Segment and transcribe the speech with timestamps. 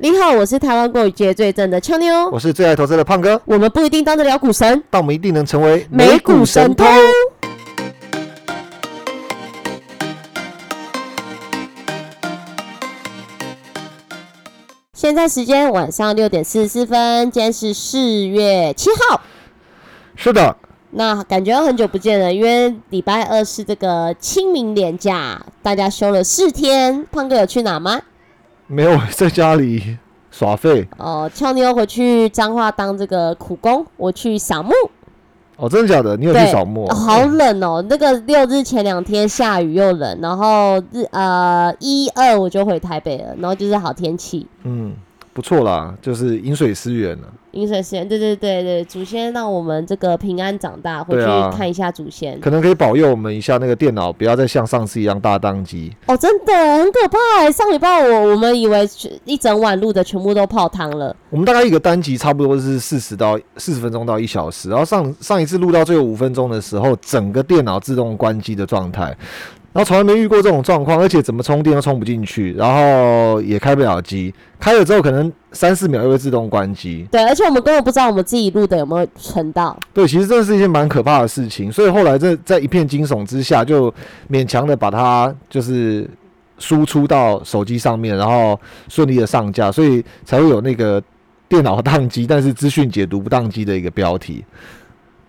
[0.00, 2.30] 你好，我是台湾国语界最正的俏妞。
[2.30, 6.84] 我是最爱投资的胖哥，我们不一定当得了股神，但我们一定能成为美股神偷。
[14.92, 19.20] 现在时间晚上六点四十四分，今天是四月七号。
[20.14, 20.56] 是的，
[20.90, 27.04] 那感觉很久不见了，因为礼拜二是这个清明连假，大家休了四天。
[27.10, 28.00] 胖哥有去哪吗？
[28.68, 29.96] 没有在家里
[30.30, 31.28] 耍废哦。
[31.34, 34.72] 俏妞回去彰化当这个苦工，我去扫墓。
[35.56, 36.16] 哦，真的假的？
[36.16, 36.86] 你有去扫墓？
[36.90, 44.46] 好冷哦，那个六日前两天下雨又冷，然后日呃一二我就回台北了，然后就是好天气。
[44.62, 44.94] 嗯，
[45.38, 47.28] 不错啦，就是饮水思源了。
[47.52, 51.24] 饮水思源，对对对对，祖先让我们这个平安长大，回去
[51.56, 55.94] 看一下祖先，可能可以保佑我们一下那个电脑不要再像上次一样大宕机。
[56.06, 57.48] 哦，真的很可怕。
[57.52, 58.84] 上礼拜我我们以为
[59.24, 61.14] 一整晚录的全部都泡汤了。
[61.30, 69.16] 我们大概一个单集差不多是四十到四十分钟到一小时，然后上上一次录到最后五分钟的时候，整个电脑自动关机的状态。
[69.78, 74.34] 然后从来没遇过这种状况，而且怎么充电都充不进去，然后也开不了机。
[74.58, 77.06] 开了之后可能三四秒又会自动关机。
[77.12, 79.78] 对，而且我们根本不知道我们自己录的有没有存到。
[79.94, 81.70] 对，其实这是一件蛮可怕的事情。
[81.70, 83.94] 所以后来在在一片惊悚之下，就
[84.28, 86.10] 勉强的把它就是
[86.58, 91.00] 输出到手机上面，然后顺利的上架，所以才会有那个
[91.48, 94.44] 电脑宕机，但是资讯解读不宕机的一个标题。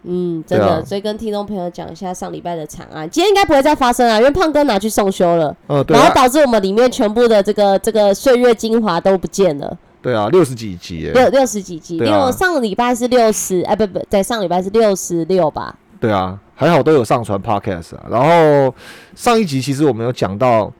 [0.04, 9.78] 嗯，真的，所以跟听众朋友讲一下上礼拜的惨案，今天应该不会再发生啊，因为胖哥拿去送修了，嗯，然后导致我们里面全部的这个这个岁月精华都不见了。
[10.02, 15.76] 对啊，六十几集，六六十几集，因为我上个礼拜是六十，哎，不不，在上礼拜是六十六吧？
[16.00, 18.06] 对啊，还好都有上传 podcast 啊。
[18.10, 18.74] 然后
[19.16, 20.72] 上一集其实我们有讲到。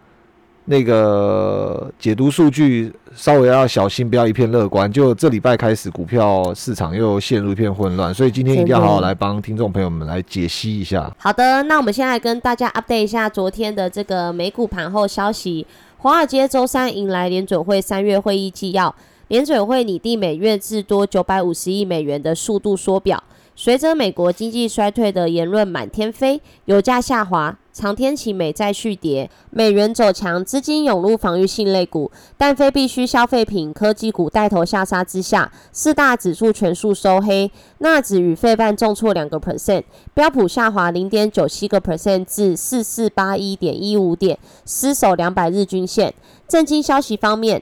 [0.70, 4.92] 那个解读数据稍微要小心，不要一片乐观。
[4.92, 11.12] 就这礼拜开始，股票市场又陷入一片混乱，所以今天一定要好好来帮听众朋友们来解析一下。
[11.18, 15.66] 好的，那我们现在跟大家 update 一下昨天的这个美股盘后消息。
[15.98, 18.94] 华尔街周三迎来联准会三月会议纪要，
[19.30, 23.24] 联准会拟定每月至多九百五十亿美元的速度缩表。
[23.62, 39.84] 随着美国经济衰退的言论满天飞，油价下滑，长天期美债续跌，美元走强，资金涌入防御性类股，但非必需消费品、科技股带头下杀之下，四大指数全数收黑，纳指与费半重挫两个 percent，
[40.14, 46.14] 标普下滑零点九七个 percent 至四四八一点一五点，失守两百日均线。
[46.48, 47.62] 震惊消息方面。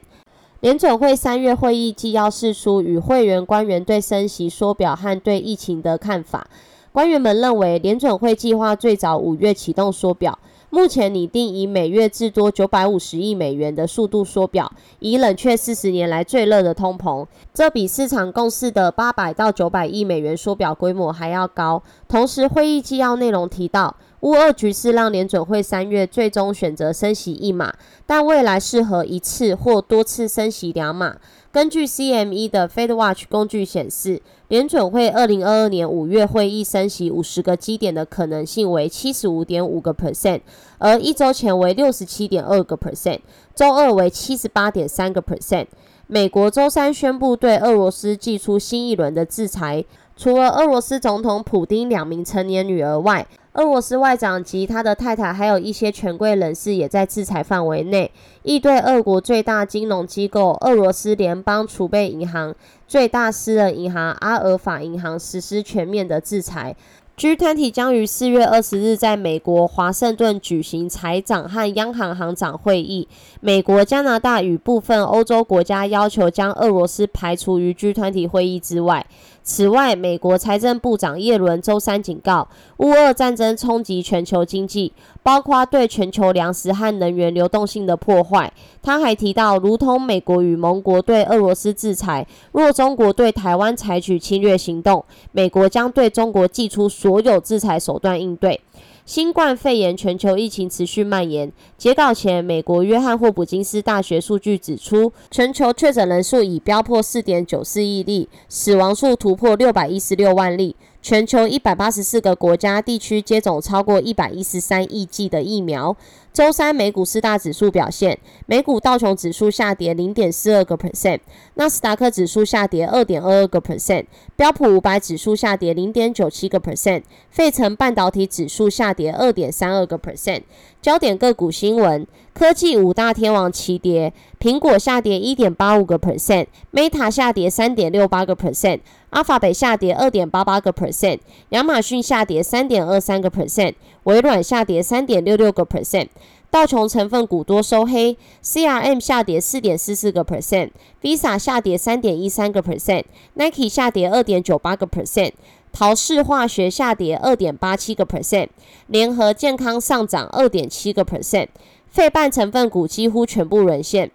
[0.62, 6.48] 联准会三月会议纪要释出，与会员官员对升息缩表和对疫情的看法。
[6.92, 10.40] 官员们认为，联准会计划最早五月启动缩表，
[10.72, 17.24] 目前拟定以每月至多九百五十亿美元的速度缩表，以冷却四十年来最热的通膨。
[17.54, 21.84] 这比市场共识的八百到九百亿美元缩表规模还要高。
[22.08, 23.96] 同时，会议纪要内容提到。
[24.22, 27.74] 乌俄局势让联准会三月最终选择升息一码，
[28.06, 31.18] 但未来适合一次或多次升息两码。
[31.52, 40.42] 根据 CME 的 Fed Watch 工具显示，联准会二零二二年五月会议升息五十个基点的可能性为七十五点五个 percent，
[40.78, 43.20] 而一周前为六十七点二个 percent，
[43.56, 45.68] 周二为七十八点三个 percent。
[46.08, 49.84] 美国周三宣布对俄罗斯寄出新一轮的制裁，
[50.16, 58.12] 除了俄罗斯总统普京两名成年女儿外，俄罗斯外长及他的太太，还有一些权贵人士也在制裁范围内，
[58.44, 62.54] 亦对俄国最大金融机构俄罗斯联邦储备银行、
[62.88, 66.76] 最大私人银行阿尔法银行实施全面的制裁。
[67.18, 73.08] G20 将于四月二十日在美国华盛顿举行财长和央行行长会议。
[73.42, 79.04] 美国、加拿大与部分欧洲国家要求将俄罗斯排除于 G20 会议之外。
[79.48, 82.46] 此外，美国财政部长耶伦周三警告，
[82.80, 84.92] 乌俄战争冲击全球经济，
[85.24, 88.52] 包括对全球粮食和能源流动性的破坏。
[88.84, 98.60] 他还提到，如同美国与盟国对俄罗斯制裁，若中国对台湾采取侵略行动，美国将对中国祭出所有制裁手段应对。
[99.08, 101.50] 新冠肺炎全球疫情持续蔓延。
[101.78, 110.76] 截稿前，美国约翰霍普金斯大学数据指出，全球确诊人数已飙破四点九四亿例，死亡数突破六百一十六万例。
[111.08, 115.96] 全球一百八十四个国家地区接种超过一百一十三亿剂的疫苗。
[116.34, 121.22] 周三美股四大指数表现，美股道琼指数下跌零点四二个 percent，
[121.54, 124.04] 纳斯达克指数下跌二点二二个 percent，
[124.36, 130.42] 标普五百指数下跌零点九七个 percent，费城半导体指数下跌二点三二个 percent。
[130.88, 138.80] 焦点个股新闻：科技五大天王齐跌，苹果下跌一点八五个 percent，Meta 下跌三点六八个 percent，
[139.10, 141.20] 阿法北下跌二点八八个 percent，
[141.50, 143.74] 亚马逊下跌三点二三个 percent，
[144.04, 146.08] 微软下跌三点六六个 percent。
[146.50, 155.34] 道琼成分股多收黑，CRM 下跌四点四四个 percent，Visa 下跌三点一三个 percent，Nike 下跌二点九八个 percent，
[155.80, 158.48] 陶氏化学下跌二点八七个 percent，
[158.88, 161.50] 联合健康上涨二点七个 percent，
[161.88, 164.10] 费半成分股几乎全部沦陷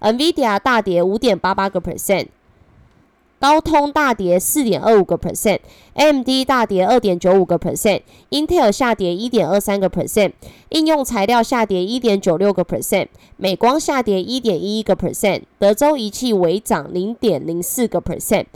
[0.00, 2.28] ，NVIDIA 大跌五点八八个 percent。
[3.38, 10.32] 高通大跌四点二五个 percent，AMD 大跌二点九五个 percent，Intel 下跌一点二三个 percent，
[10.70, 18.46] 应用材料下跌一点九六个 percent，美光下跌一点一一个 percent，德州仪器微涨零点零四个 percent，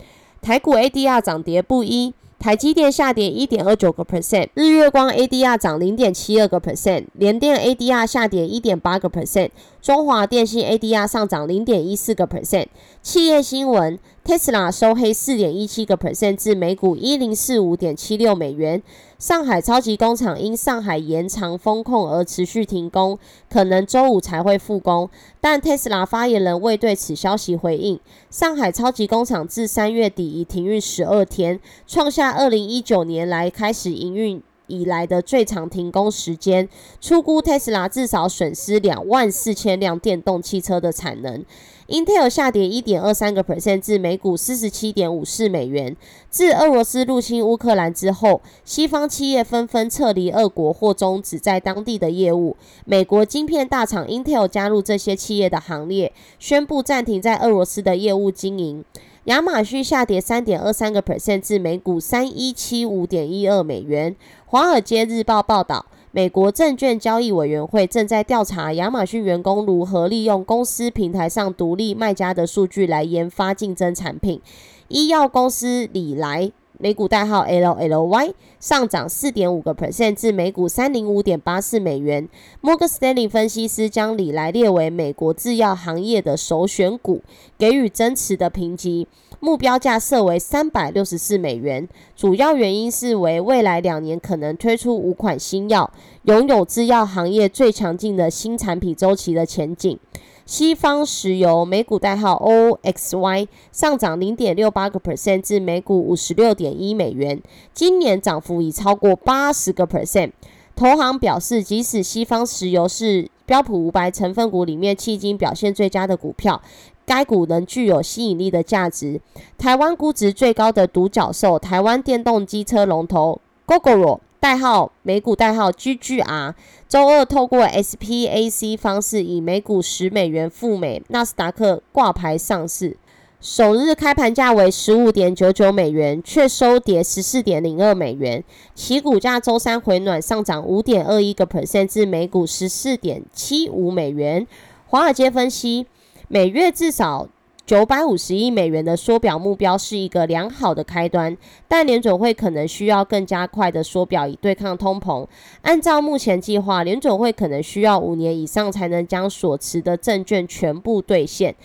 [0.40, 2.14] 台股 ADR 涨跌不一。
[2.38, 9.48] 台积电下跌一点二九个 percent，日月光 ADR 涨零点七二个 percent，联电 ADR 下跌一点八个 percent，
[9.86, 12.66] 中华电信 ADR 上涨零点一四个 percent。
[13.02, 18.82] 企业新闻，Tesla 收黑四点一七个 percent 至每股一零四五点七六美元。
[19.20, 23.16] 上海超级工厂因上海延长风控而持续停工，
[23.48, 25.08] 可能周五才会复工。
[25.40, 28.00] 但 Tesla 发言人未对此消息回应。
[28.28, 36.68] 上海超级工厂自三月底已停运十二天，创下二零一九年来开始营运以来的最长停工时间。
[37.00, 41.44] 出估 Tesla 至少损失两万四千辆电动汽车的产能。
[41.88, 45.96] Intel 下跌一点二三个 percent 至每股四十七点五四美元。
[46.28, 52.56] 自俄罗斯入侵乌克兰之后，西方企业纷纷撤离俄国或终止在当地的业务。
[52.84, 58.84] 美国晶片大厂 Intel 加入这些企业的行列，宣布暂停在俄罗斯的业务经营。
[59.26, 64.16] 亚马逊下跌三点二三个 percent 至每股三一七五点一二美元。
[64.46, 65.86] 华尔街日报报道。
[66.16, 74.40] 美国证券交易委员会正在调查亚马逊员工如何利用公司平台上独立卖家的数据来研发竞争产品。
[74.88, 82.28] 医药公司李来美股代号 LLY 上涨四点五个 percent 至每股三零五点八四美元。
[82.60, 87.22] 摩根斯丹利分析师将李来列为美国制药行业的首选股，
[87.56, 89.08] 给予增持的评级。
[89.38, 91.86] 目标价设为三百六十四美元，
[92.16, 95.90] 主要原因是为未来两年可能推出五款新药，
[96.22, 99.98] 拥有制药行业最强劲的新产品周期的前景。
[100.46, 107.42] 西方石油美股代号 OXY 上涨零点六八个 percent 至每股五十六点一美元，
[107.74, 110.30] 今年涨幅已超过八十个 percent。
[110.76, 116.62] 投行表示，即使西方石油是标普五百成分股里面迄今表现最佳的股票。
[117.04, 119.20] 该股仍具有吸引力的价值。
[119.58, 126.54] 台湾估值最高的独角兽，台湾电动机车龙头 Gogoro，代号美股代号 GGR，
[126.88, 132.96] 周二透过 SPAC 方式以每股十美元赴美纳斯达克挂牌上市，
[133.40, 138.44] 首日开盘价为十五点九九美元，却收跌十四点零二美元。
[138.72, 144.46] 其股价周三回暖，上涨五点二一个 percent 至每股十四点七五美元。
[144.86, 145.86] 华尔街分析。
[146.28, 147.28] 每月至少
[147.66, 151.36] 九百五十亿美元的缩表目标是一个良好的开端，
[151.66, 155.26] 但联准会可能需要更加快的缩表以对抗通膨。
[155.62, 161.56] 按照目前计划，联准会可能需要五年以上才能将所持的证券全部兑现。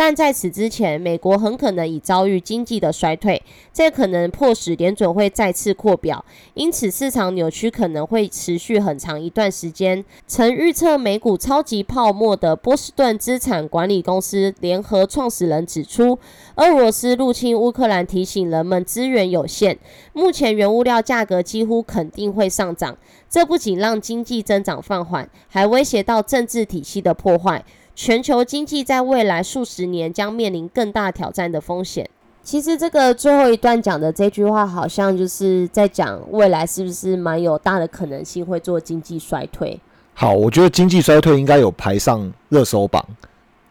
[0.00, 6.24] 但在此之前，美国很可能已遭遇经济的衰退，这可能迫使联准会再次扩表，
[6.54, 10.04] 因此市场扭曲可能会持续很长一段时间。
[10.28, 16.16] 曾预测美股超级泡沫的波士顿资产管理公司联合创始人指出，
[16.54, 19.76] 俄罗斯入侵乌克兰提醒人们资源有限，
[20.12, 22.96] 目前原物料价格几乎肯定会上涨，
[23.28, 27.64] 这不仅让经济增长放缓，还威胁到政治体系的破坏。
[28.00, 32.08] 全球经济在未来数十年将面临更大挑战的风险。
[32.44, 39.80] 其实这个最后一段讲的这句话，好像就是在讲未来是不是蛮有大的可能性会做经济衰退。
[40.14, 43.04] 好，我觉得经济衰退应该有排上热搜榜。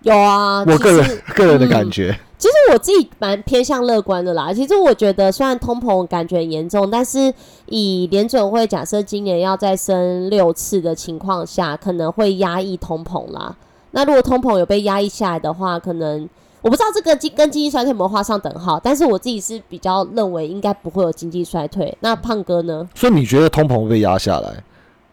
[0.01, 2.13] 有啊，我个人个人的感觉。
[2.37, 4.51] 其实我自己蛮偏向乐观的啦。
[4.53, 7.33] 其实我觉得，虽然通膨感觉严重，但是
[7.67, 13.55] 以联准会假设今年要再升六次的情况下，可能会压抑通膨啦。
[13.97, 16.29] 那如果通膨有被压抑下来的话，可能
[16.61, 21.97] 我不知道这个经跟经济衰退有没有画上等号，但是我自己是比较认为应该不会有经济衰退。
[22.01, 22.87] 那胖哥呢？
[22.93, 24.63] 所以你觉得通膨会被压下来？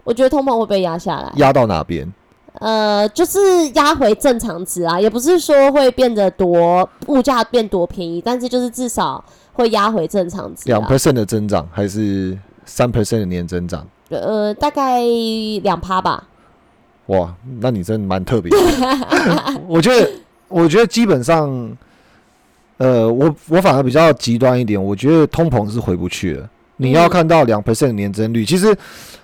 [0.05, 2.13] 我觉得通膨会被压下来，压到哪边？
[2.61, 9.25] 呃，就是压回正常值啊，也不是说会变得多物价变多便宜，但是就是至少
[9.55, 10.65] 会压回正常值。
[10.67, 13.87] 两 percent 的增长还是三 percent 的年增长？
[14.11, 15.01] 呃，大概
[15.63, 16.23] 两趴吧。
[17.07, 18.57] 哇，那你真的蛮特别的。
[19.69, 20.11] 我觉得，
[20.49, 21.77] 我觉得基本上，
[22.79, 26.49] 呃，我我反而比较极端一点，我觉得通膨是回不去了。
[26.77, 28.75] 你要嗯看到两 percent 年增率，其实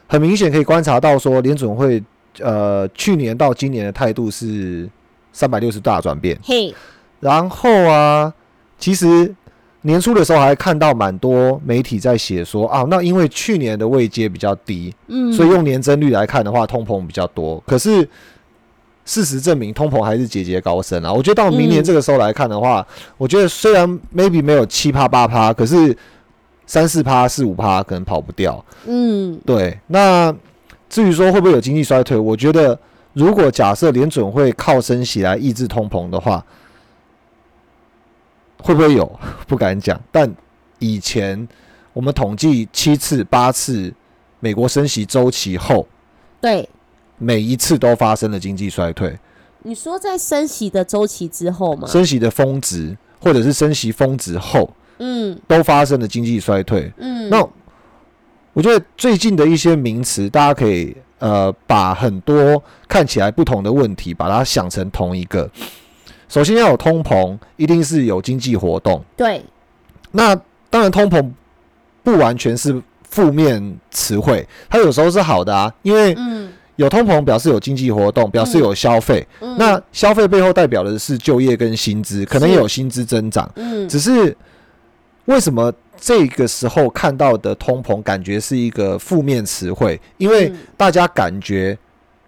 [0.07, 2.03] 很明显可以观察到说，联准会
[2.41, 4.89] 呃去年到今年的态度是
[5.33, 6.39] 三百六十大转变。
[6.45, 6.75] 嘿，
[7.19, 8.33] 然后啊，
[8.79, 9.35] 其实
[9.83, 17.63] 年初的时候还看到蛮多媒体在写说啊，那因为去年的位阶比较低，嗯，所以用年增率来看的话，通膨比较多。
[17.67, 18.07] 可是
[19.07, 21.11] 事实证明，通膨还是节节高升啊。
[21.11, 25.97] 我觉得到明年嗯这个时候来看的话，我觉得虽然 maybe 没有七趴八趴，可是
[26.67, 28.63] 三四趴、四五趴可能跑不掉。
[28.87, 30.33] 嗯，对，那
[30.89, 32.79] 至于说会不会有经济衰退，我觉得
[33.15, 36.45] 如果假设联准会靠升息来抑制通膨的话，
[38.63, 39.21] 会不会有？
[39.47, 40.01] 不敢讲。
[40.11, 40.33] 但
[40.79, 41.49] 以前
[41.93, 43.93] 我们统计七次、八次
[44.39, 45.87] 美国升息周期后，
[46.41, 46.69] 对，
[47.19, 49.19] 每一次都发生了经济衰退，
[49.63, 56.91] 你说在升息的周期之后吗，升息的峰值或者是升息峰值后嗯都发生了经济衰退。
[56.97, 57.47] 嗯，那
[58.53, 65.51] 我觉得最近的一些名词，大家可以呃把很多看起来不同的问题，把它想成同一个。
[66.31, 69.05] 首先要有通膨，一定是有经济活动。
[69.17, 69.45] 对，
[70.13, 70.35] 那
[70.71, 71.31] 当然，通膨
[72.05, 79.27] 不完全是负面词汇，它有时候是好的啊，因为嗯有通膨表示有经济活动，表示有消费。
[79.41, 83.51] 嗯，那消费背后代表的是就业跟薪资，可能也有薪资增长。
[83.57, 84.35] 嗯只是
[85.25, 90.01] 为什么这个时候看到的通膨感觉是一个负面词汇？
[90.17, 91.77] 因为嗯大家感觉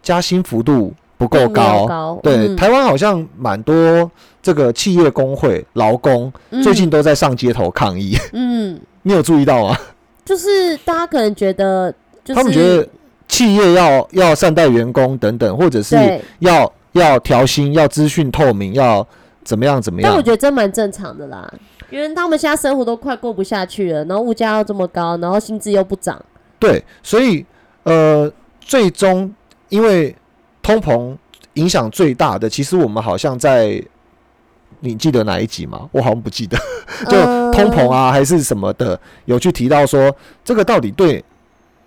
[0.02, 0.92] 加薪幅度
[1.23, 1.87] 不够高。
[1.87, 2.57] 高，对，嗯。
[2.57, 4.11] 台湾好像蛮多
[4.43, 6.33] 这个企业工会、劳工
[6.64, 9.76] 最近都在上街头抗议，嗯， 你有注意到吗？
[10.25, 12.88] 就是大家可能觉得，就是他们觉得
[13.29, 15.97] 企业要要善待员工等等，或者是，
[16.41, 19.07] 要要调薪、要资讯透明、要
[19.45, 20.11] 怎么样怎么样。
[20.11, 20.23] 但我。
[20.23, 21.49] 觉得这蛮正常的啦，
[21.91, 26.21] 因为他们现在生活都快过不下去了，然后物价又这么高，然后薪资又不涨，
[26.59, 27.47] 对，所以
[27.85, 29.33] 呃，最终
[29.69, 30.14] 因为
[30.62, 31.16] 通膨
[31.54, 33.83] 影响最大的，其实我们好像在，
[34.81, 35.88] 你记得哪一集吗？
[35.92, 36.57] 我好像不记得，
[37.09, 40.14] 就呃通膨啊还是什么的，有去提到说
[40.45, 41.23] 这个到底对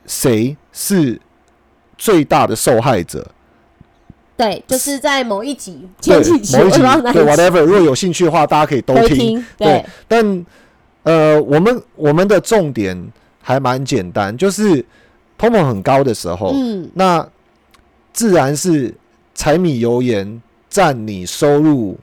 [0.05, 1.19] 谁是
[1.97, 3.25] 最大的受害者？
[4.37, 6.79] 对，就是在某一集对，前几集，某一集
[7.13, 9.43] 对 whatever，如果有兴趣的话，大家可以都听。
[9.57, 10.45] 对，但
[11.03, 14.85] 呃，我们我们的重点还蛮简单，就是
[15.37, 17.25] 通膨很高的时候，嗯，那
[18.15, 18.95] 自然是
[19.35, 21.97] 柴米油盐占你收入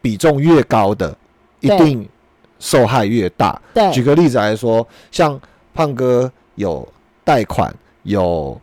[0.00, 1.16] 比重越高的，
[1.60, 2.06] 一定
[2.58, 3.58] 受害越大。
[3.72, 3.90] 对。
[3.92, 5.40] 举，个例子来说，像
[5.72, 6.86] 胖哥有
[7.22, 8.60] 贷款，有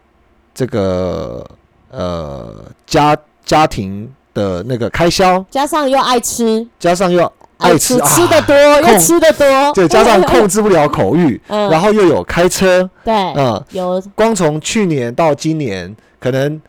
[0.53, 1.50] 这个
[1.89, 11.70] 呃家家庭的那个开销，加上又爱吃，加上又爱吃啊，吃的多，又吃的多，对，加上控制不了口欲， 嗯。
[11.70, 14.01] 然后又有开车，对，嗯，有。
[14.13, 16.62] 光从去年到今年，可能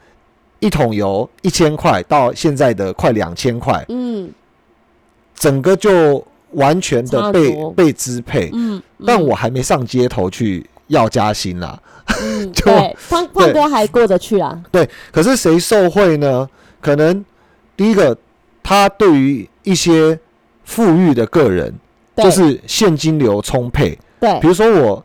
[0.61, 4.31] 一桶油一千块到现在的快两千块，嗯
[5.35, 8.51] 整个就完全的被被支配。
[8.53, 11.81] 嗯，但我还没上街头去要加薪啦。
[12.23, 16.49] 嗯， 就对，胖胖哥还过得去啊，对可是谁受贿呢？
[16.81, 17.25] 可能
[17.77, 18.17] 第一个，
[18.63, 20.19] 他对于一些
[20.65, 21.73] 富裕的个人，
[22.15, 23.99] 对就是现金流充沛。
[24.19, 25.03] 对比如说我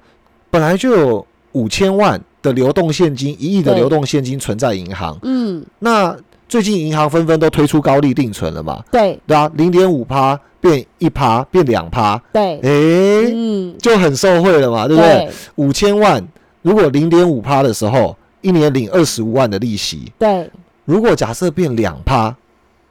[0.49, 6.15] 本来就有五千万的流动现金，一亿的流动现金存在银行，嗯，那
[6.47, 9.19] 最近银行纷纷都推出高利定存了嘛，对。
[9.25, 15.29] 对啊，零点五趴变一趴变两趴，对，诶、嗯，就很受惠了嘛，对不对？
[15.55, 16.23] 五千万
[16.61, 20.47] 如果零点五趴的时候，一年领二十五万的利息，对。
[20.85, 22.35] 如果假设变两趴，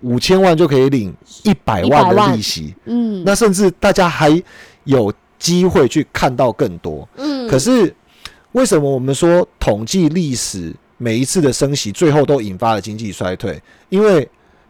[0.00, 4.42] 五千万就可以领一百万的利息，嗯，那甚至大家还
[4.82, 7.08] 有机会去看到更多。
[7.16, 7.94] 嗯，可是
[8.54, 13.60] 为什么我们说统计历史每一次的升息最后都引发了经济衰退？
[13.88, 14.28] 因为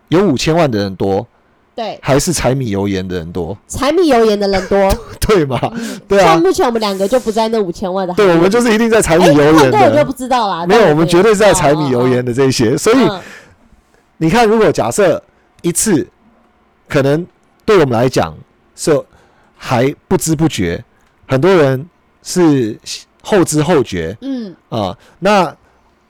[0.09, 1.27] 有五千万的人多，
[1.75, 1.99] 对。
[2.03, 5.61] 还是柴米油盐的人多，柴米油盐的人多， 对吗？
[6.09, 6.33] 对啊。
[6.33, 12.77] 像，目前我们两个就不在那五千万的行对，我们就是一定在柴米哎，油盐胖哥我就的不，知道啦，没有，我们绝对是在柴米油盐的，的这些。
[12.77, 13.21] 所以嗯。
[14.17, 15.23] 你看，如果假设
[15.61, 16.09] 一次，
[16.89, 17.27] 可能
[17.67, 18.35] 对我们来讲
[18.75, 18.99] 是
[19.57, 20.83] 还不知不觉，
[21.27, 21.87] 很多人
[22.23, 22.79] 是
[23.25, 25.57] 后知后觉嗯，啊、那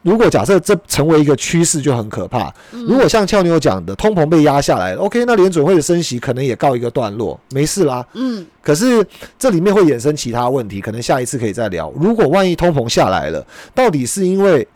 [0.02, 2.52] 如果假设这成为一个趋势，就很可怕。
[2.72, 8.06] 嗯如果像俏妞讲的，通膨被压下来，OK，那联准会的升息可能也告一个段落，没事啦。
[8.12, 9.06] 嗯可是
[9.38, 11.90] 这里面会衍生其他问题，可能下一次可以再聊。
[11.96, 14.68] 如果万一通膨下来了，到底是因为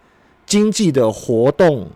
[0.47, 1.87] 经济的活动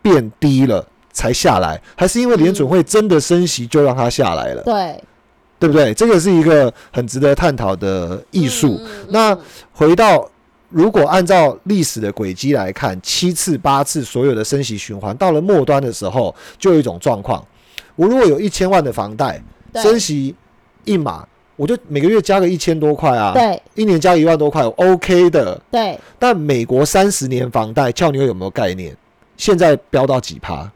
[0.00, 4.62] 变低了才下来，还是因为联准会真的升息就让它下来了？
[4.62, 5.04] 对，
[5.58, 5.92] 对不对？
[5.94, 8.80] 这个是一个很值得探讨的艺术。
[9.10, 9.38] 那嗯
[9.72, 10.28] 回到
[10.70, 17.42] 如果按照历史的轨迹来看，七次八次所有的升息循环，到了末端的时候，就有一种状况：
[17.96, 19.42] 我如果有一千万的房贷，
[19.74, 20.34] 升息
[20.84, 25.60] 一码，我就每个月加个一千多块啊，对一年加一万多块，OK 的。
[25.70, 28.94] 对，但美国三十年房贷，俏妞有没有概念？
[29.36, 30.70] 现在飙到几趴？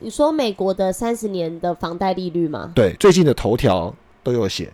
[0.00, 2.70] 你说美国的三十年的房贷利率吗？
[2.74, 4.72] 对，最近的头条都有写，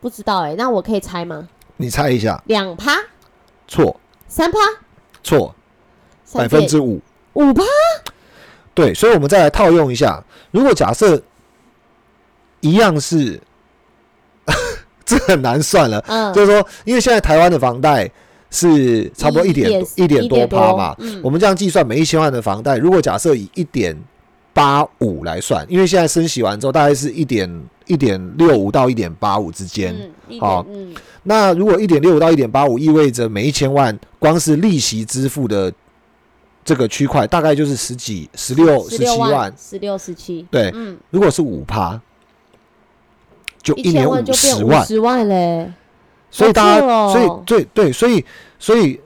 [0.00, 1.48] 不知道哎、那我可以猜吗？
[1.76, 2.42] 你猜一下？
[2.46, 2.92] 两趴、
[3.68, 4.58] 错，三趴、
[5.22, 5.54] 错，
[6.34, 7.00] 百分之五。
[7.34, 7.62] 五趴？
[8.74, 11.22] 对，所以我们再来套用一下，如果假设
[12.60, 13.40] 一样是，
[15.06, 18.10] 这很难算了，嗯，就是说，因为现在台湾的房贷
[18.50, 23.96] 是差不多一点一点多趴嘛，嗯，我们这样计算，每一千万的房贷，如果假设以一点
[24.60, 27.48] 八五来算，因为现在升息完之后，大概是一点
[27.86, 29.96] 一点六五到一点八五之间。
[30.38, 35.72] 好嗯，那如果一点六五到一点八五，意味着每一千万光是利息支付的
[36.62, 39.50] 这个区块，大概就是十几、十六、十七万。
[39.58, 41.98] 十六、十七，对，嗯，如果是五趴，
[43.62, 44.84] 就一一年五十万。
[44.84, 45.72] 十万嘞，
[46.30, 48.22] 所以大家，好所以对对，所以
[48.58, 49.00] 所以是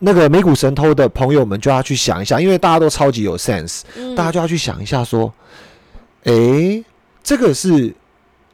[0.00, 5.32] 那个美股神偷的朋友们就要去想一下，因为大家都超级有 sense，嗯，大家就要去想一下说，
[6.24, 6.84] 诶，
[7.22, 7.94] 这个是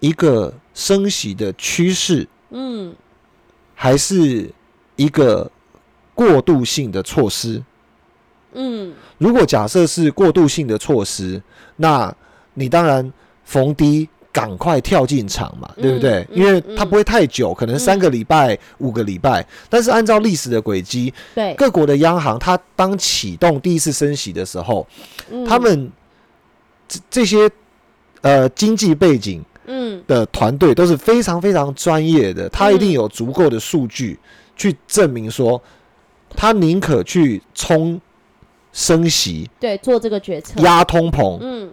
[0.00, 2.94] 一个升息的趋势，嗯。
[3.78, 4.50] 还是
[4.96, 5.50] 一个
[6.14, 7.62] 过渡性的措施？
[8.54, 11.42] 嗯，如果假设是过渡性的措施，
[11.76, 12.10] 那
[12.54, 13.12] 你当然
[13.44, 16.26] 逢低赶快跳进场嘛，嗯对不对？
[16.30, 18.00] 嗯因为它不会太久，可能三嗯。
[18.00, 19.46] 个礼拜、五个礼拜。
[19.70, 24.86] 但是按照历史的轨迹，对，各国的央行它当启动第一次升息的时候，
[25.30, 25.46] 嗯。
[25.46, 25.90] 他们
[26.86, 27.50] 这这些
[28.20, 30.02] 呃经济背景嗯。
[30.06, 34.18] 的团队都是非常非常专业的，他一定有足够的数据
[34.54, 35.60] 去证明说，
[36.36, 37.98] 他宁可去冲
[38.72, 41.72] 升息、对做这个决策，压通膨，嗯。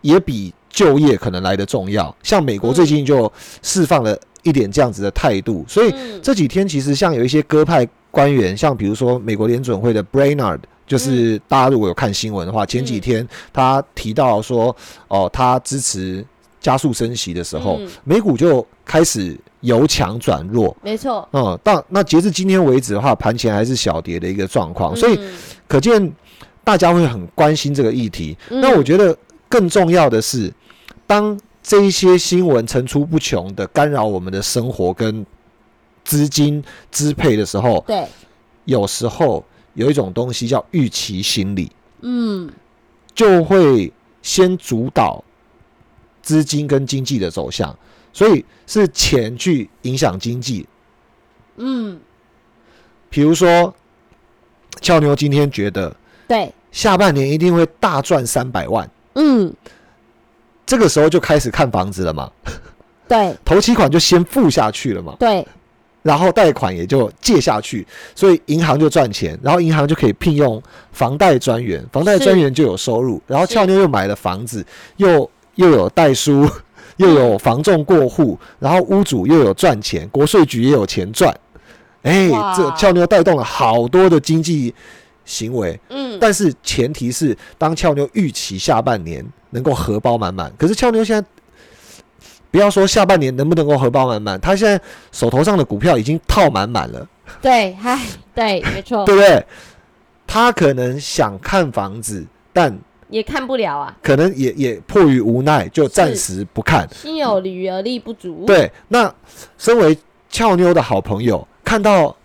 [0.00, 2.14] 也比就业可能来的重要。
[2.22, 3.30] 像美国最近就
[3.62, 10.58] 释放了一点这样子的态度，所以嗯这几天其实像有一些鸽派官员，像比如说美国联准会的 Brainard。
[10.86, 14.76] 就是大家如果有看新闻的话，前几天他提到说，
[15.08, 16.22] 哦，他支持
[16.60, 20.76] 加速升息的时候，嗯美股就开始由强转弱。
[20.82, 25.32] 没错，嗯，到那截至今天为止的话，盘前还是小跌的一个状况，所以嗯
[25.66, 26.12] 可见
[26.62, 28.36] 大家会很关心这个议题。
[28.50, 29.16] 嗯那我觉得
[29.48, 30.52] 更重要的是，
[31.06, 35.24] 当这一些新闻层出不穷的干扰我们的生活跟
[36.04, 38.06] 资金支配的时候，对，
[38.64, 41.70] 有时候有一种东西叫预期心理，
[42.02, 42.50] 嗯。
[43.14, 45.22] 就会先主导
[46.20, 47.78] 资金跟经济的走向，
[48.12, 50.66] 所以是钱去影响经济。
[51.54, 52.00] 嗯，
[53.08, 53.72] 比如说，
[54.80, 55.94] 俏妞今天觉得
[56.26, 59.54] 对，下半年一定会大赚三百万，嗯
[60.66, 62.30] 这个时候就开始看房子了嘛，
[63.08, 63.36] 对。
[63.44, 65.46] 头期款就先付下去了嘛，对，
[66.02, 74.64] 然后贷款也就借下去，所以银行就赚钱，然后银行就可以聘用房贷专员，房贷专员就有收入，然后俏妞又买了房子，
[74.96, 76.48] 又又有代书，
[76.96, 81.34] 又有房仲过户，然后屋主又有赚钱，国税局也有钱赚，
[82.02, 82.54] 哎，哇。
[82.56, 84.74] 这俏妞带动了好多的经济
[85.24, 86.18] 行为，嗯。
[86.20, 91.26] 但是前提是当俏妞预期下半年能够荷包满满，可是俏妞现在。
[92.50, 97.04] 不要说下半年能不能够荷包满满，她现在手头上的股票已经套满满了，
[97.42, 97.98] 对，嗨，
[98.32, 99.44] 对，没错， 对不对？
[100.24, 106.88] 他可能想看房子，但也看不了啊，可能也也迫于无奈，就暂时不看。
[106.94, 109.12] 心有余而力不足，对，那
[109.58, 109.98] 身为
[110.30, 112.16] 俏妞的好朋友，看到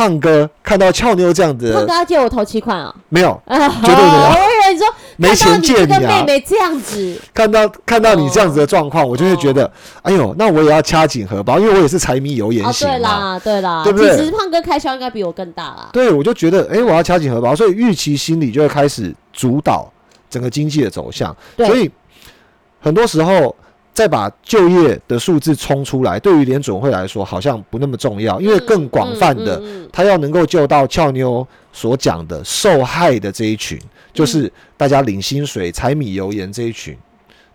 [0.00, 1.74] 胖哥看到俏妞这样子。
[1.74, 4.30] 胖哥，要借我头期款哦，没有啊，绝对没有。
[4.30, 4.86] 我以为你说
[5.18, 12.64] 没看到你钱借这个妹你啊，妹这样子，看到看到你这样子的状况，我就会觉得，哎呦，那我也要掐紧荷包，因为我也是柴米油盐。
[12.72, 14.16] 对啦，对啦，对不对？
[14.16, 19.86] 其实胖哥开销应该比我更大啦，对，我就觉得，哎、我要掐紧荷包，所以预期心理就会开始主导
[20.30, 21.36] 整个经济的走向。
[21.58, 21.66] 对。
[21.66, 21.90] 所以
[22.80, 23.54] 很多时候
[24.00, 29.90] 再把就业的数字冲出来，对于联准会来说好像不那么重要，因为更广泛的，嗯，嗯嗯。
[29.92, 33.78] 它要能够救到俏妞所讲的受害的这一群，
[34.14, 36.96] 就是大家领薪水、柴米油盐这一群，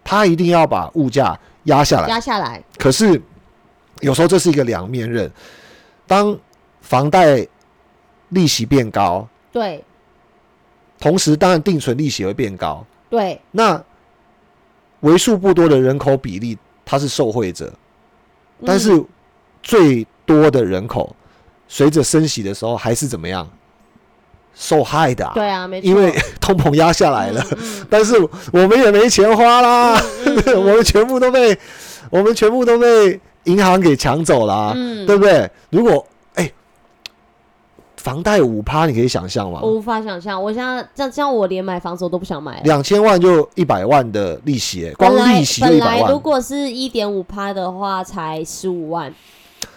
[0.03, 2.07] 他一定要把物价压下来。
[2.09, 3.19] 压下来，可是
[4.01, 5.27] 有时候这是一个两面刃，
[6.05, 6.37] 当
[6.81, 7.43] 房贷
[8.29, 9.83] 利息变高，对，
[10.99, 13.83] 同时当然定存利息会变高，对，那
[15.05, 17.71] 为数不多的人口比例它是受惠者，
[18.65, 19.05] 但是嗯
[19.63, 21.15] 最多的人口
[21.67, 23.49] 随着升息的时候还是怎么样
[24.53, 25.31] 受害的、啊？
[25.33, 28.15] 对啊，没错，因为 通膨压下来了，嗯嗯但是
[28.53, 29.99] 我们也没钱花啦，
[30.55, 31.57] 我们全部都被
[32.09, 35.49] 我们全部都被银行给抢走啦，嗯对不对？
[35.71, 36.14] 如果哎、
[38.05, 39.59] 房贷五趴，你可以想象吗？
[39.63, 42.61] 我无法想象，我现在像像我连买房子我都不想买了。
[42.63, 46.01] 两千万就一百万的利息、哎光利息就本一百万。
[46.03, 49.11] 来如果是一点五趴的话，才十五万。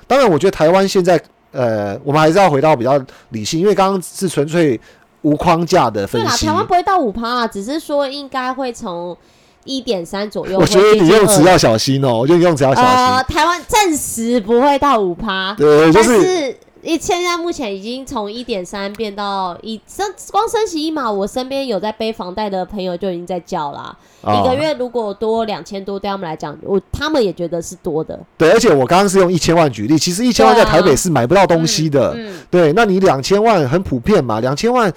[0.06, 1.18] 当然，我觉得台湾现在
[1.52, 4.78] 呃，我们还是要回到比较理性，因为刚刚是纯粹
[5.22, 6.52] 无框架的对啦，分析台。
[6.52, 9.16] 湾不会到五趴啊，只是说应该会从
[9.64, 10.58] 一点三左右。
[10.58, 13.34] 我觉得你用词要小心哦，我觉得你用词要小呃，心。
[13.34, 16.54] 台湾暂时不会到五趴，对，就是
[16.88, 23.94] 一现在目前已经从一点三变到一升，光升息一码，我身边有在背房贷的朋友就已经在叫啦。
[24.22, 28.18] 啊一个月如果多两千多，对他们来讲，我他们也觉得是多的。
[28.38, 32.14] 对，而且我刚刚是用一千万举例，其实一千万在台北是买不到东西的。
[32.16, 34.40] 嗯，嗯对，那你两千万很普遍嘛？
[34.40, 34.90] 两千万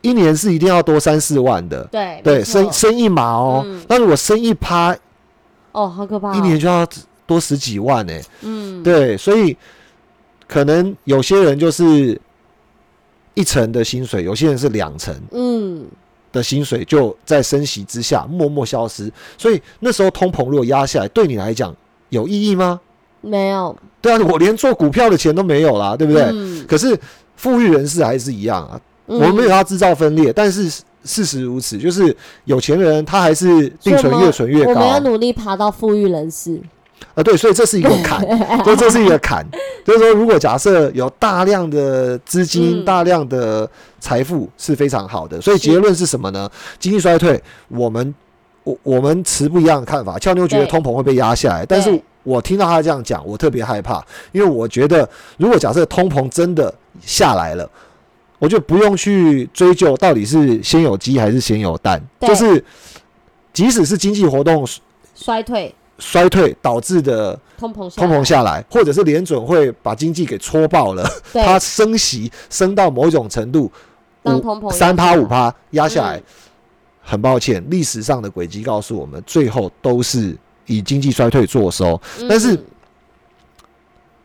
[0.00, 1.84] 一年是一定要多三四万的。
[1.92, 4.96] 对对，升升一码哦，嗯那如果升一趴，
[5.70, 6.84] 哦，好可怕、哦，一年就要
[7.24, 9.56] 多十几万呢、嗯，对，所以
[10.50, 12.20] 可能有些人就是
[13.34, 15.86] 一层的薪水，有些人是两层嗯，
[16.32, 19.08] 的薪水，就在升息之下默默消失。
[19.38, 21.72] 所以那时候通膨如果压下来，对你来讲
[22.08, 22.80] 有意义吗？
[23.20, 26.22] 没有，对啊，我连做股票的钱都没有啦，对不对？
[26.32, 26.98] 嗯可是
[27.36, 30.68] 富裕人士还是一样啊，嗯我们没有要制造分裂，但是
[31.04, 32.14] 事实如此，就是
[32.46, 36.60] 有钱人他还是定存越存越高我们要努力爬到富裕人士。
[37.14, 37.22] 啊。
[37.22, 38.20] 对，所以这是一个坎，
[38.64, 39.46] 所以这是一个坎。
[39.84, 46.50] 就是说，如果假设有大量的资金、嗯大量的财富是非常好的，所以结论是什么呢？
[46.78, 48.14] 经济衰退，我们
[48.64, 50.18] 我我们持不一样的看法。
[50.18, 57.68] 俏妞觉得通膨会被压下来，但是我听到他这样讲，我特别害怕，因为我觉得如果假设通膨真的下来了。
[58.40, 62.64] 我就不用去追究到底是先有鸡还是先有蛋，就是
[63.52, 64.66] 即使是经济活动
[65.14, 73.70] 衰退，衰退导致的通膨下通来膨下来，或者是联准会把经济给戳爆了， 它升息升到某一种程度，
[74.24, 76.22] 五三趴五趴压下来，嗯。
[77.02, 80.36] 很抱歉，历史上的轨迹告诉我们，最后都是
[80.66, 82.00] 以经济衰退作收。
[82.20, 82.28] 嗯。
[82.28, 82.56] 但是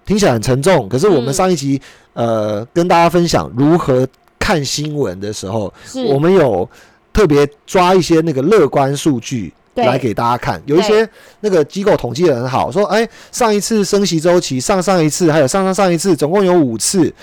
[0.05, 1.81] 听起来很沉重，可是我们嗯上一集、
[2.13, 4.07] 呃跟大家分享如何
[4.37, 5.73] 看新闻的时候，
[6.07, 6.69] 我们有
[7.11, 11.07] 特别抓一些那个乐观数据对来给大家看，有一些
[11.41, 17.13] 那个机构统计的很好，说哎，上一次升息周期，上上一次还有上上上一次，总共有五次，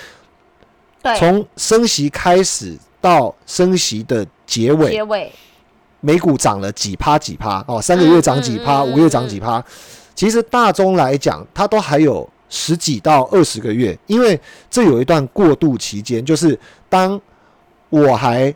[1.02, 1.16] 对。
[1.16, 5.32] 从升息开始到升息的结尾，结尾。
[6.04, 9.64] 美股涨了几趴几趴哦，三个月涨几趴，五个月涨几趴。
[10.14, 14.38] 其实大中来讲，它都还有十几到二十个月，因为
[14.68, 17.18] 这有一段过渡期间，就是当
[17.88, 18.52] 我还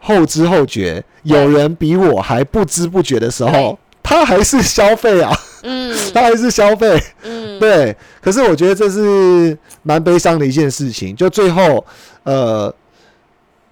[0.00, 5.30] 后知后觉，有人比我还不知不觉的时候，他还是消费啊，
[5.62, 7.00] 嗯 他还是消费。
[7.22, 11.14] 嗯，对，可是我觉得这是蛮悲伤的一件事情。
[11.14, 11.84] 就最后，
[12.24, 12.74] 呃，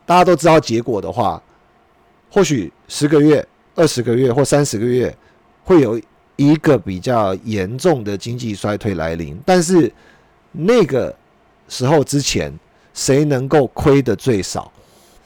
[0.04, 1.42] 大家都知道结果的话，
[2.30, 5.12] 或许十个月、二十个月或三十个月
[5.64, 6.00] 会有
[6.36, 9.90] 一个比较严重的经济衰退来临，但是
[10.52, 11.14] 那个
[11.68, 12.52] 时候之前，
[12.92, 14.70] 谁能够亏的最少？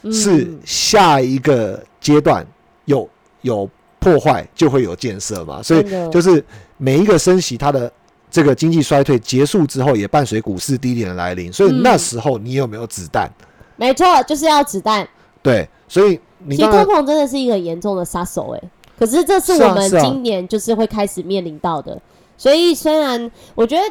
[0.03, 2.47] 嗯是下一个阶段
[2.87, 3.09] 有
[3.43, 6.45] 有破坏就会有建设嘛，所以就是
[6.77, 7.91] 每一个升息，它的
[8.31, 13.31] 这个经济衰退结束之后，也伴随股市低点的来临，所以嗯那时候你有没有子弹？
[13.77, 15.09] 没错，就是要子弹。
[15.43, 22.01] 对，所以你其实当然通膨真的是一个很严重的杀手，哎，可是这是我们今年就是会开始面临到的。
[22.37, 23.83] 所以虽然我觉得，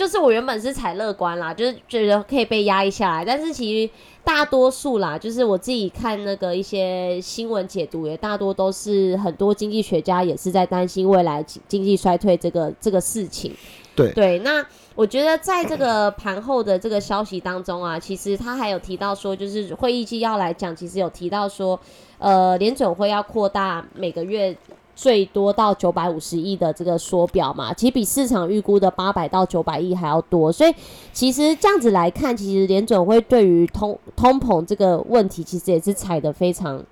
[0.00, 3.92] 就是我原本是采乐观啦，就是觉得可以被压抑下来，但是其实
[4.24, 13.54] 大多数啦，就是我自己看那个一些新闻解读，也大多都是很多经济学家也是在担心未来经经济衰退这个这个事情。
[13.94, 21.78] 对对，那我觉得在这个盘后的这个消息当中啊，其实他还有提到说，就是会议纪要来讲，其实有提到说，
[22.18, 24.56] 呃，联准会要扩大每个月
[25.00, 30.74] 最多到九百五十亿的这个缩表嘛，其实比市场预估的八百到九百亿还要多，所以
[31.10, 36.84] 其实这样子来看，其实联准会对于通通膨这个问题，其实也是踩得非常。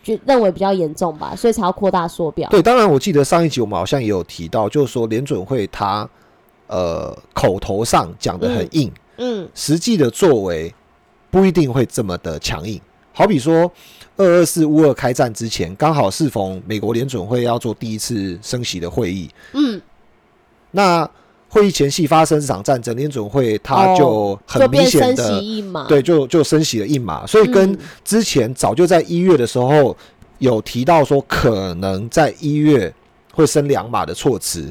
[0.00, 2.48] 就认为比较严重吧，所以才要扩大缩表。
[2.50, 6.08] 对，当然我记得上一集我们好像也有提到，就是说联准会它
[6.66, 10.72] 呃口头上讲的很硬，嗯，实际的作为
[11.30, 12.80] 不一定会这么的强硬。
[13.12, 13.70] 好比说
[14.18, 19.80] 二二四乌俄开战之前，刚好适逢美国联准会要做第一次升息的会议，嗯，
[20.72, 21.08] 那
[21.48, 25.40] 会议前夕发生这场战争，联准会它就很明显的、
[25.88, 29.96] 对，就就升息了一码，所以跟嗯之前早就在一月的时候
[30.38, 32.92] 有提到说可能在一月
[33.32, 34.70] 会升两码的措辞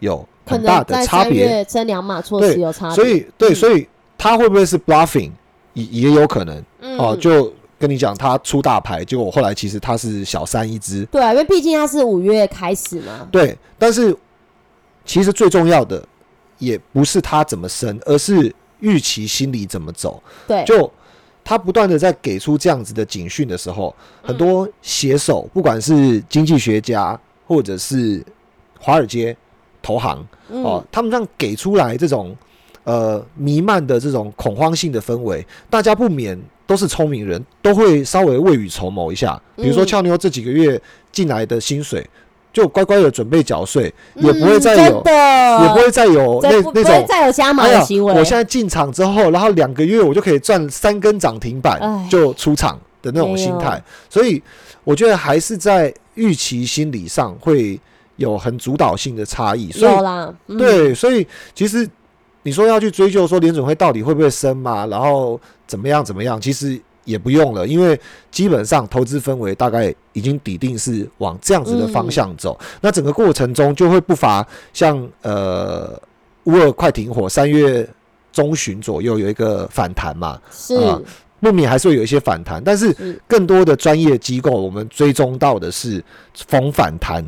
[0.00, 3.54] 有很大的差别，月升两码措对施有差别，所以对，嗯。
[3.54, 3.86] 所以
[4.18, 5.30] 他会不会是 bluffing
[5.74, 6.62] 也也有可能。
[6.80, 6.98] 嗯。
[6.98, 14.14] 哦、就跟你讲他出大牌，结果后来其实他是小三一只，对啊，因为毕竟他是五月开始嘛，对，但是
[15.06, 16.06] 其实最重要的
[16.58, 20.22] 也不是他怎么升，而是预期心理怎么走。
[20.46, 20.92] 对，就
[21.42, 28.22] 他不断的在给出这样子的警讯的时候，很多写手，不管是经济学家或者是
[28.78, 29.34] 华尔街
[29.80, 30.62] 投行嗯。
[30.62, 32.36] 哦，他们让给出来这种
[32.84, 36.38] 呃弥漫的这种恐慌性的氛围，大家不免
[36.70, 39.36] 都是聪明人，都会稍微未雨绸缪一下。
[39.56, 40.80] 比如说嗯俏妞这几个月
[41.10, 42.08] 进来的薪水，
[42.52, 47.04] 就乖乖的准备缴税，也不会再有也不会再有那那种。
[47.08, 54.40] 再有加码哎呀的行为，，我现在进场之后，然后两个月我就可以赚三根涨停板哎就出场的那种心态，所以
[54.84, 57.80] 我觉得还是在预期心理上会
[58.14, 59.72] 有很主导性的差异。
[59.72, 61.88] 所以有啦，嗯，对，所以其实
[62.44, 65.38] 你说要去追究说联准会到底会不会升嘛，然后
[65.70, 72.58] 怎么样怎么样，其实也不用了，因为基本上投资氛围大概已经底定是往这样子的方向走。
[72.80, 75.96] 那整个过程中就会不乏像呃
[76.44, 77.88] 乌尔快停火，三月
[78.32, 81.00] 中旬左右有一个反弹嘛，是啊
[81.38, 86.02] 不免还是会有一些反弹，但是是更多的专业机构我们追踪到的是
[86.48, 87.24] 逢反弹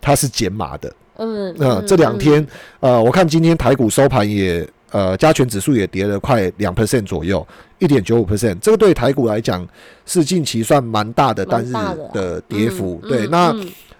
[0.00, 0.92] 它是减码的。
[1.20, 2.46] 嗯那、这两天，
[2.78, 7.46] 呃，我看今天台股收盘也，呃，加权指数也跌了快两 percent 左右，
[7.78, 9.66] 一点九五 percent，这个对台股来讲
[10.06, 11.72] 是近期算蛮大的单日
[12.12, 12.98] 的跌幅。
[13.02, 13.54] 嗯对，那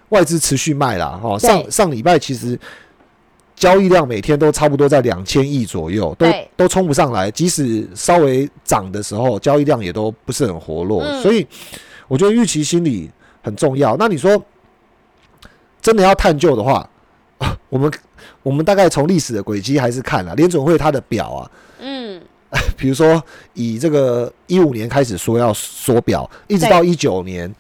[0.09, 1.49] 外资持续卖啦，哈、对。
[1.49, 2.59] 上上礼拜其实
[3.55, 11.23] 交易量每天都差不多在两千亿左右，都都冲不上来，即使稍微涨的时候，交易量也都不是很活络，嗯。
[11.23, 11.47] 所以
[12.07, 13.11] 我觉得预期心理
[13.43, 13.95] 很重要。
[13.99, 14.43] 那你说
[15.83, 16.89] 真的要探究的话，
[17.69, 17.93] 我们
[18.43, 22.21] 我们大概从历史的轨迹还是看了联准会它的表啊，嗯，
[22.77, 23.23] 比如说
[23.55, 27.53] 以这个一五年开始说要缩表，一直到一九年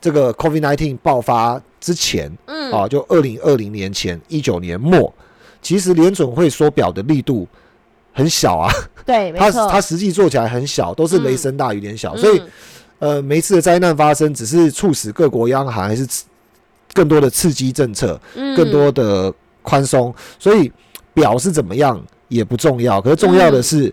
[0.00, 2.72] 这个 COVID nineteen 爆发之前，嗯。
[2.72, 5.12] 啊，就二零二零年前一九年末，
[5.62, 7.46] 其实联准会缩表的力度
[8.12, 8.72] 很小啊，
[9.06, 12.50] 对， 没它错，它实际做起来很小，都是雷声大雨点小，所以嗯
[12.98, 16.24] 呃，每一次的灾难发生，只是促使各国央行还是刺
[16.92, 18.56] 更多的刺激政策，嗯。
[18.56, 19.32] 更多的
[19.66, 20.70] 宽松，所以
[21.12, 23.92] 表是怎么样也不重要，可是重要的是，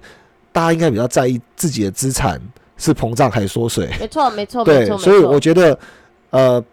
[0.52, 2.40] 大家应该比较在意自己的资产
[2.78, 3.90] 是膨胀还是缩水。
[4.00, 5.78] 没错，没错，对，，所以我觉得
[6.30, 6.64] 呃，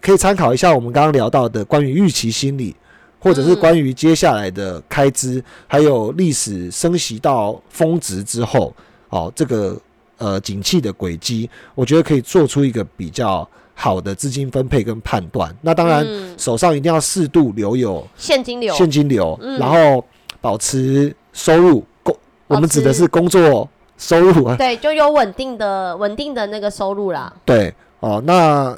[0.00, 2.76] 可以参考一下我们刚刚聊到的关于预期心理，
[3.18, 8.72] 或者是嗯关于接下来的开支，还有历史升息到峰值之后，
[9.08, 9.76] 哦，这个
[10.18, 13.48] 呃景气的轨迹，我觉得可以做出一个比较
[13.82, 15.56] 好的资金分配跟判断。
[15.62, 20.04] 那当然，嗯手上一定要适度留有现金流，现金流，嗯然后
[20.42, 22.14] 保持收入工，
[22.46, 23.66] 我们指的是工作
[23.96, 27.32] 收入啊， 对，就有稳定的稳定的那个收入啦。
[27.46, 28.76] 对，哦，那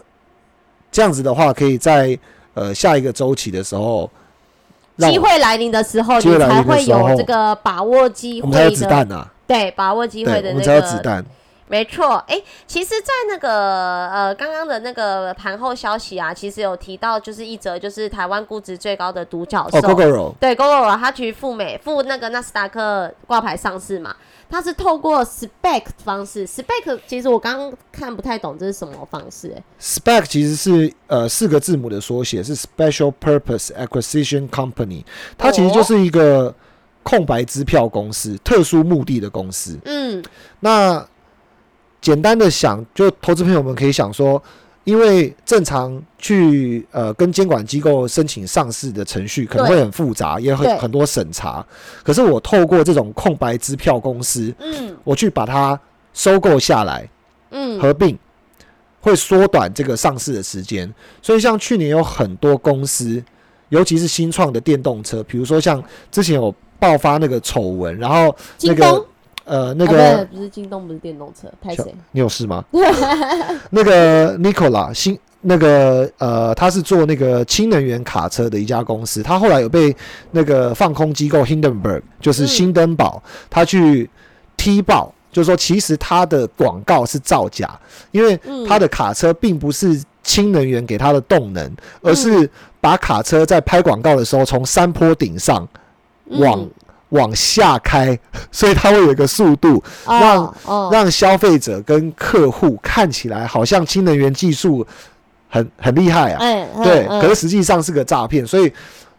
[0.92, 2.16] 这样子的话，可以在
[2.54, 4.08] 呃下一个周期的时候，
[4.94, 11.26] 让机会来临的时候，你才会有这个把握机我们才有会的，子弹呐、对，把握机对，会的那我们才有子个，弹。
[11.72, 12.22] 没错。
[12.28, 19.80] 哎，其实，在那个呃刚刚的那个盘后消息啊，其实有提到，就是一则就是台湾估值最高的独角兽，
[20.38, 24.14] 对 g o o 它去赴美赴那个纳斯达克挂牌上市嘛，
[24.50, 35.02] 它是透过 Spec 方式，Spec 其实我刚刚看不太懂这是什么方式、欸，，Spec 其实是呃四个字母的缩写，是 Special Purpose Acquisition Company，
[35.38, 36.54] 它其实就是一个
[37.02, 39.78] 空白支票公司，特殊目的的公司。
[39.87, 40.22] 嗯，
[40.61, 41.04] 那
[42.02, 44.42] 简单的想，就投资朋友们可以想说，
[44.84, 51.64] 因为正常去呃跟监管机构申请上市的程序可能会很复杂，也对很很多审查。
[52.02, 55.78] 可是我透过这种空白支票公司，嗯我去把它
[56.12, 57.08] 收购下来，
[57.52, 58.18] 嗯，合并，
[59.00, 60.92] 会缩短这个上市的时间。
[61.22, 63.22] 所以像去年有很多公司，
[63.68, 69.06] 尤其是新创的电动车，比如说像之前有爆发那个丑闻，然后那个
[69.44, 71.94] 呃那啊个不是不是京东，不是电动车，拍小谁？
[72.12, 72.64] 你有事吗？
[73.70, 79.94] 那个 Nicola 新那个呃，他是做那个氢能源卡车的一家公司，他后来有被
[80.31, 84.09] 那个放空机构 Hindenburg，就是嗯新登堡，他去
[84.57, 87.78] 踢爆就是说其实他的广告是造假，
[88.12, 92.48] 因为他的卡车并不是氢能源给他的动能，而是
[92.81, 95.66] 把卡车在拍广告的时候从山坡顶上
[96.26, 96.70] 往、嗯
[97.12, 98.18] 往下开，
[98.51, 100.90] 所以它会有一个速度，哦让哦。
[100.92, 104.87] 让消费者跟客户看起来好像新能源技术
[105.48, 106.38] 很很厉害啊。
[106.40, 108.72] 哎对，嗯可是实际上是个诈骗，所以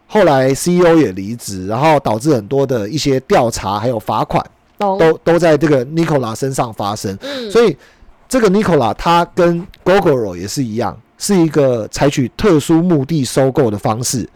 [0.06, 4.44] 后来 CEO 也离职，然后导致很多的一些调查还有罚款
[4.78, 4.98] 懂。
[4.98, 7.16] 都都在这个 Nicola 身上发生。
[7.22, 7.50] 嗯。
[7.50, 7.76] 所以
[8.28, 14.28] 这个 Nicola 它跟 Gogoro 也是一样，是一个采取特殊目的收购的方式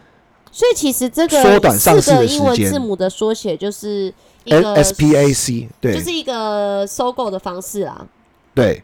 [0.59, 8.05] 所以其实这个缩短上市的英文字母的缩写就是一，N 个 S P A C，对就是一个收购的方式啦。
[8.53, 8.83] 对。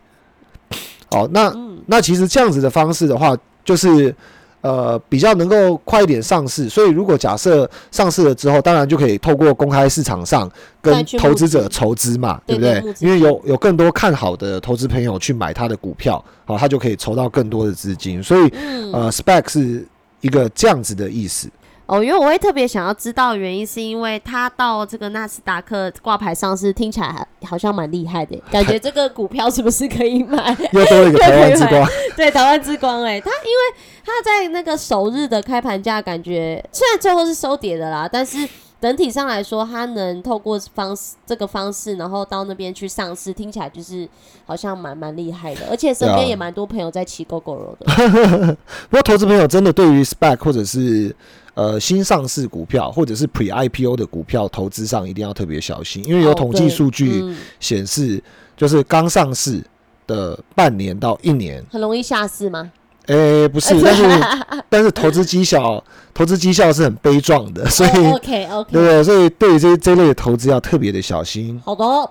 [1.09, 3.35] 哦，那嗯那其实这样子的方式的话，
[3.65, 4.15] 就是
[4.61, 6.69] 呃比较能够快一点上市。
[6.69, 10.49] 所以如果假设上市了之后，当然就可以透过公开市场上
[10.81, 18.23] 跟投资者筹资嘛，对不对因为有有更多看好的投资朋友去买他的股票，好，他就可以筹到更多的资金。
[18.23, 19.85] 所以嗯呃，spec 是
[20.21, 21.49] 一个这样子的意思。
[21.87, 30.55] 哦，因为我会特别想要知道的原因，是因为它到这个纳斯达克挂牌上市，听起来好像蛮厉害的， 感觉这个股票是不是可以买？
[30.73, 38.37] 又多了一个台湾之光， 对，台湾之光哎、它因为它在那个首日的开盘价，感觉虽然最后是收跌的啦，但是
[38.85, 44.07] 整体上来说，他能透过方式这个方式，然后到那边去上市，听起来就是
[44.45, 48.55] 好像蛮蛮厉害的，而且身边也蛮多朋友在骑 GoGo 的。
[48.87, 51.15] 不过投资朋友真的对于 spec 或者是
[51.55, 58.23] 呃新上市股票或者是 pre IPO 的股票投资上一定要特别小心，因为有哦统计对数据嗯显示，
[58.55, 59.63] 就是刚上市
[60.05, 62.71] 的半年到一年，很容易下市吗？
[63.07, 64.03] 诶、不是，但是
[64.69, 69.03] 但是投资绩效投资绩效是很悲壮的，所以、哦 OK 对 OK，不对？
[69.03, 71.61] 所以对于这这类的投资要特别的小心。
[71.63, 72.09] 好的哦。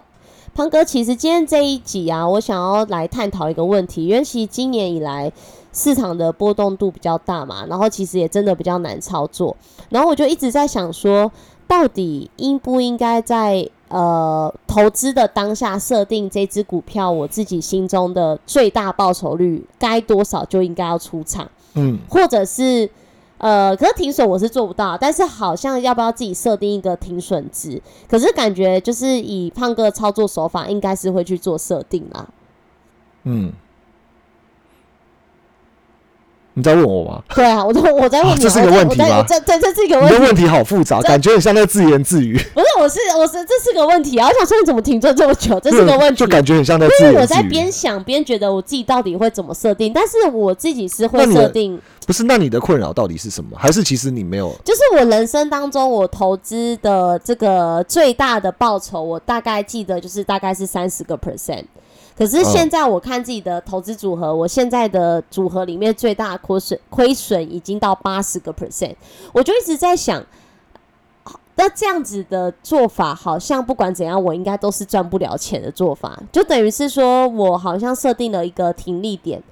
[0.54, 5.32] 胖哥，其实今天这一集啊，我想要来探讨一个问题，因为其实今年以来
[5.72, 9.56] 市场的波动度比较大嘛，然后其实也真的比较难操作，
[9.88, 11.32] 然后我就一直在想说，
[11.66, 21.48] 到底应不应该在呃投资的当下设定这只股票，我自己心中的最大报酬率该多少就应该要出场。
[21.74, 22.90] 嗯，或者是
[23.38, 27.80] 呃，可是停损我是做不到，但是好像要不要自己设定一个停损值？
[28.08, 32.26] 可是感觉就是以胖哥的操作手法，应该是会去做设定啦。
[33.22, 33.52] 嗯，
[36.56, 37.20] 你在问我吗？
[37.34, 37.72] 对啊，我
[38.08, 44.28] 在问这是个问题吗这这这是一个问题，你的问题好复杂，感觉很像在自言自语，不是我是我是这是个问题啊！
[44.28, 45.58] 我想说你怎么停顿这么久？
[45.58, 46.26] 这是个问题就。
[46.28, 47.26] 感觉很像在自因为我。
[47.26, 53.56] 在边想边觉得我自己到底会怎么设定，但是我自己是会设定，不是，那你的困扰到底是什么？
[53.56, 54.54] 还是其实你没有？
[54.64, 61.64] 就是我人生当中我投资的这个最大的报酬，我大概记得就是大概是三十个 percent。
[62.16, 68.94] 可是现在我看自己的投资组合，我现在的组合里面最大亏损亏损已经到八十个 percent，
[69.32, 70.24] 我就一直在想，
[71.56, 79.42] 那这样子的做法，好像不管怎样，我应该都是赚不了钱的做法，就等于是说我好像设定了一个停利点，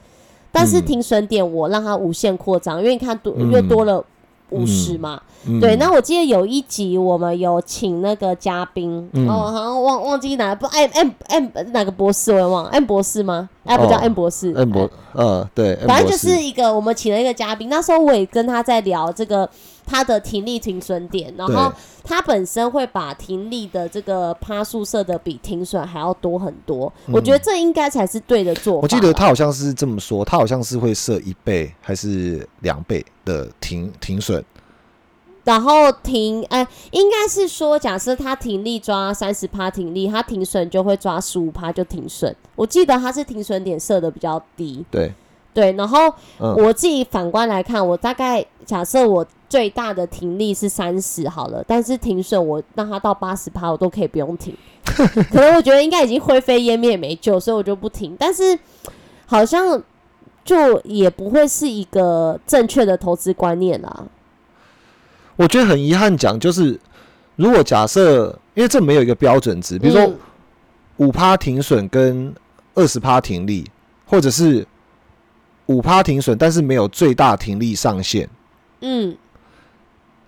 [0.53, 0.87] 但是嗯。
[0.87, 3.51] 停损点我让它无限扩张，因为你看多嗯。
[3.51, 4.05] 越多了
[4.53, 5.59] 五十嘛，嗯。
[5.59, 9.29] 对，那我记得有一集我们有请那个嘉宾，嗯。
[9.29, 13.49] 哦，好像忘忘记哪不 M M M 哪个博士我也忘了，M 博士吗？
[13.65, 19.49] 哎，不叫哦 M 博士，M 博，呃，对，反正就是一个我们请了一个嘉宾，那时候我也跟他在聊这个
[19.85, 21.77] 他的停利停损点，然后对。
[22.05, 34.45] 他本身会把停利的这个趴数设的比停损还要多很多，我觉得这应该才是对的做法我记得他好像是这么说，他好像是会设一倍还是两倍的停停损，
[35.45, 42.35] 然后停，哎、应该是说，假设他停利抓三十趴停利，他停损就会抓十五趴就停损。
[42.57, 45.13] 我记得他是停损点设的比较低，对，
[45.55, 45.73] 对。
[45.73, 54.57] 然后嗯我自己反观来看，我大概假设我最大的停力是三十好了，但是停损我让它到八十趴，我都可以不用停。
[54.85, 58.17] 可能我觉得应该已经灰飞烟灭没救，所以我就不停。
[58.19, 58.59] 但是
[59.27, 59.83] 好像
[60.45, 64.05] 就也不会是一个正确的投资观念啦。
[65.37, 66.79] 我觉得很遗憾讲，就是
[67.37, 70.17] 如果假设，因为这没有一个标准值，比如说嗯
[70.97, 72.35] 五趴停损跟
[72.75, 73.65] 二十趴停利，
[74.05, 74.67] 或者是
[75.67, 78.29] 五趴停损，但是没有最大停利上限，
[78.81, 79.17] 嗯。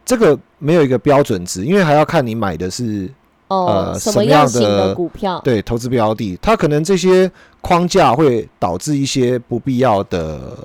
[0.06, 3.10] 这个没有一个标准值，因为还要看你买的是
[3.48, 5.40] 哦，什呃什么样的的股票？
[5.42, 7.30] 对投资标的，它可能这些
[7.62, 10.58] 框架会导致一些不必要的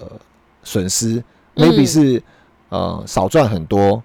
[0.61, 1.23] 损失、
[1.55, 2.21] 嗯 m a y b e 是
[2.67, 4.03] 呃少赚很多，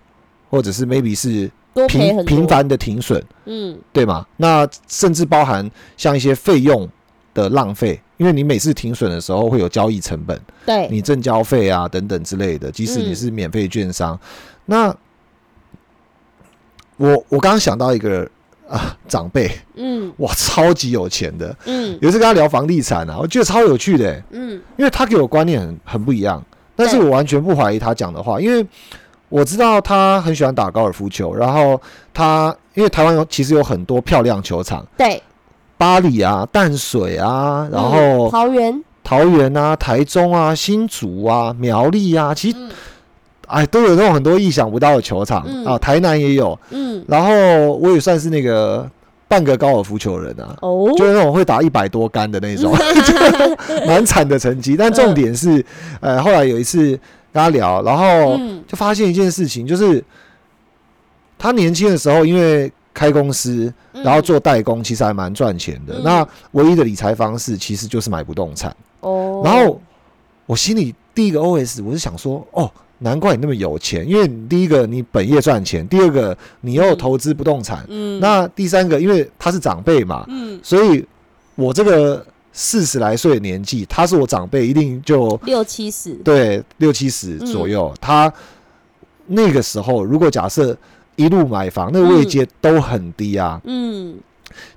[0.48, 4.24] 或者是 maybe 是多赔很多，频频繁的停损，嗯对吗？
[4.36, 6.88] 那甚至包含像一些费用
[7.34, 13.16] 的浪费，因为你每次停损的时候会有交易成本，对，你正交费啊等等之类的，即使你嗯。
[13.16, 14.18] 是免费券商，
[14.66, 14.94] 那
[16.96, 18.28] 我我刚刚想到一个
[18.68, 20.12] 啊长辈，嗯。
[20.18, 21.98] 哇，超级有钱的，嗯。
[22.00, 24.62] 有一次跟他聊房地产啊，我觉得超有趣的欸、嗯。
[24.76, 26.42] 因为他给我观念很很不一样，
[26.76, 28.64] 但是我完全不怀疑他讲的话，因为
[29.28, 31.80] 我知道他很喜欢打高尔夫球，然后
[32.12, 35.20] 他因为台湾有其实有很多漂亮球场，对，
[35.76, 42.70] 巴黎啊、淡水啊，然嗯后桃园，桃园啊、台中啊、新竹啊、苗栗啊，其实嗯。
[43.46, 45.66] 哎都有那种很多意想不到的球场、嗯。
[45.66, 47.04] 啊，台南也有，嗯。
[47.06, 48.88] 然后我也算是那个
[49.28, 50.56] 半个高尔夫球人啊。
[50.62, 52.74] 哦，就是那种会打一百多杆的那种，
[53.86, 54.76] 蛮惨的成绩。
[54.76, 55.62] 但重点是，
[56.00, 56.78] 呃，后来有一次
[57.32, 58.64] 跟他聊，然后嗯。
[58.66, 60.02] 就发现一件事情，就是
[61.38, 65.96] 他年轻的时候，因为开公司，然后做代工，其实还蛮赚钱的。
[65.98, 66.02] 嗯。
[66.04, 68.74] 那唯一的理财方式其实就是买不动产。
[69.00, 69.80] 哦，然后
[70.46, 78.20] 我心里第一个 OS 我是想说，哦，难怪你那么有钱，因为第一个你本业赚钱，第二个你又投资不动产，嗯。
[78.20, 80.58] 那第三个因为他是长辈嘛，嗯。
[80.62, 81.04] 所以
[81.56, 87.92] 我这个四十来岁的年纪，他是我长辈，一定就六七十，对六七十嗯左右。
[88.00, 88.32] 他
[89.26, 90.76] 那个时候如果假设
[91.16, 93.60] 一路买房，那个位阶都很低啊。
[93.64, 94.16] 嗯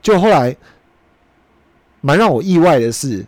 [0.01, 0.55] 就后来
[2.01, 3.25] 蛮让我意外的是，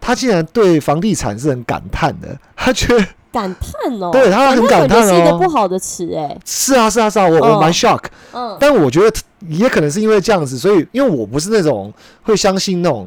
[0.00, 5.06] 他竟然对房地产是很感叹的， 他觉得感叹哦，对他很感叹哦。
[5.06, 8.04] 是一个哦不好的词哎，是啊是啊是啊，我我蛮哦 shock。
[8.32, 8.56] 嗯。
[8.58, 9.14] 但我觉得
[9.48, 13.06] 也可能是因为这样子，所以因为我不是那种会相信那种，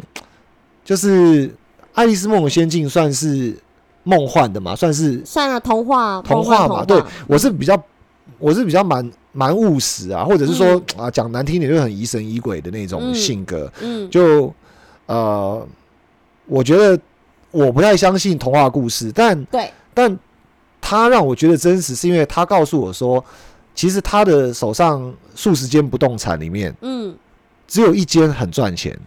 [0.85, 1.47] 就是
[1.93, 3.57] 《爱丽丝梦游仙境》算是
[4.03, 6.85] 梦幻的嘛，算是算了，童话童话话嘛。
[6.85, 7.81] 对，我是比较
[8.41, 13.71] 我是比较蛮蛮务实啊，或者是说、啊讲难听点，就很疑神疑鬼的那种嗯性格。
[13.81, 14.09] 嗯。
[14.09, 14.53] 就
[15.05, 15.65] 呃，
[16.45, 16.99] 我觉得
[17.51, 20.19] 我不太相信童话故事，但对，但
[20.81, 23.23] 他让我觉得真实，是因为他告诉我说，
[23.75, 27.15] 其实他的手上数十间不动产里面，嗯，
[27.67, 28.97] 只有一间很赚钱，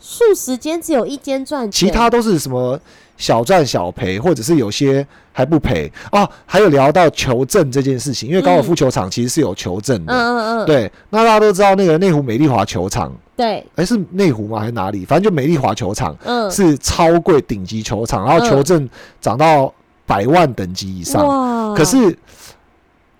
[0.00, 2.78] 数十间只有一间赚钱，其他都是什么
[3.16, 6.28] 小赚小赔，或者是有些还不赔哦。
[6.46, 10.14] 还有聊到求证这件事情，因为高尔夫球场其实是有求证嗯的。
[10.14, 14.60] 嗯嗯嗯，对，那大家都知道那个内湖美丽华球场，对，哎、是内湖吗？
[14.60, 15.04] 还是哪里？
[15.04, 18.88] 反正就美丽华球场嗯，是超贵顶级球场，然后求证
[19.20, 19.72] 涨到
[20.06, 21.26] 百万等级以上。
[21.26, 22.16] 哇，可是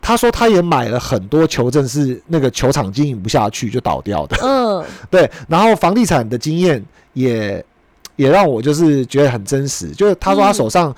[0.02, 4.36] 他说他也买了很多球证，是那个球场经营不下去就倒掉的。
[4.42, 6.82] 嗯 对，然后房地产的经验
[7.12, 7.64] 也
[8.16, 10.94] 也让我就是觉得很真实，就是他说他手上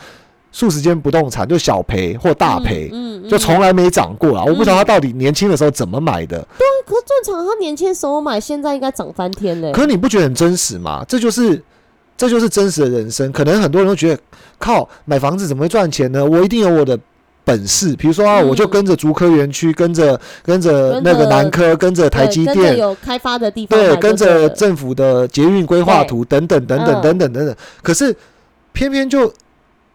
[0.52, 4.44] 数十间不动产就小赔或大赔，嗯，嗯就从来没涨过啊！
[4.44, 9.72] 我不知道他到底年轻的时候怎么买的，对可正常，他年轻的时候买，现在应该涨翻天嘞。
[9.72, 11.04] 可是你不觉得很真实吗？
[11.08, 11.62] 这就是
[12.16, 13.32] 这就是真实的人生。
[13.32, 14.22] 可能很多人都觉得，
[14.58, 16.24] 靠，买房子怎么会赚钱呢？
[16.24, 16.98] 我一定有我的。
[17.44, 18.48] 本事，比如说啊，嗯。
[18.48, 27.02] 我就跟着竹科园区，跟着跟着那个南科，跟着台积电，有开发的地方对，跟着政府的捷运规划图等等等等嗯。
[27.02, 27.56] 等等等等。
[27.82, 28.14] 可是
[28.72, 29.32] 偏偏就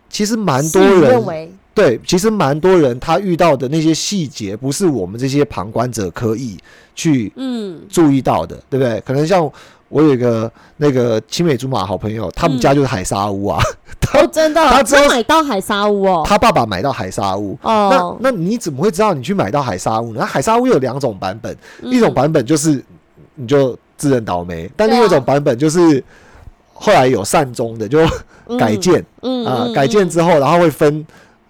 [0.09, 6.57] 其实蛮多人对，其实蛮多人他遇到的那些细节，不是我们这些旁观者可以
[6.95, 7.79] 去嗯。
[7.89, 8.99] 注意到的，对不对？
[9.01, 9.49] 可能像
[9.89, 13.59] 我有一个那个青梅竹马好朋友，他们嗯家就是海沙屋啊，
[14.13, 17.57] 哦，真的，他知道买到海沙屋哦，他爸爸买到海沙屋。
[17.61, 20.19] 哦，那那你怎么会知道你去买到海沙屋呢？
[20.19, 22.83] 那海沙屋有两种版本，一种嗯版本就是
[23.35, 26.03] 你就自认倒霉，但另外一种版本就是
[26.73, 27.99] 后来有善终的，就
[28.57, 31.05] 改建嗯啊、嗯改建之后，然后会分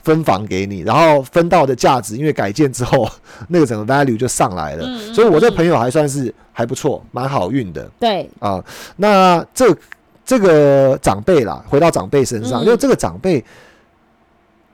[0.07, 3.05] 分房给你，然后分到的价值，因为改建之后
[3.49, 8.63] 那个整个 value 就上来了，嗯嗯所以我这嗯朋友还算是还不错，蛮好运的对，啊。
[8.95, 9.75] 那这
[10.25, 13.43] 这个长辈啦，回到长辈身上，嗯因为这个长辈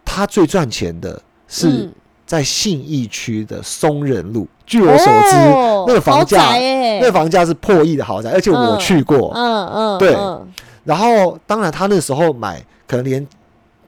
[0.05, 1.91] 他最赚钱的是嗯
[2.27, 5.36] 在信义区的松仁路，据我所知。
[5.36, 6.53] 哦那个房价
[7.01, 9.31] 那房价是破亿的豪宅，而且我嗯去过。
[9.36, 10.47] 嗯嗯，对嗯
[10.86, 13.27] 然后，当然他那时候买可能连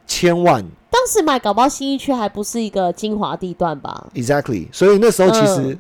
[0.07, 0.63] 千万
[0.95, 5.79] 当时买搞不好新一区还不是一个精华地段吧？exactly，所以那时候其实嗯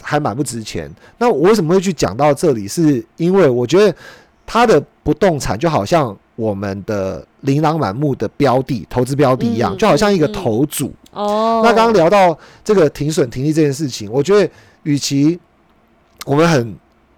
[0.00, 0.90] 还蛮不值钱。
[1.18, 2.66] 那我为什么会去讲到这里？
[2.66, 3.94] 是因为我觉得
[4.46, 10.90] 它的不动产就好像我们的琳琅满目的标的、投资标的一样，嗯就好像一个投组。
[11.10, 14.50] 哦，那刚刚聊到这个停损停利这件事情，我觉得
[14.84, 15.38] 与其
[16.24, 16.74] 我们很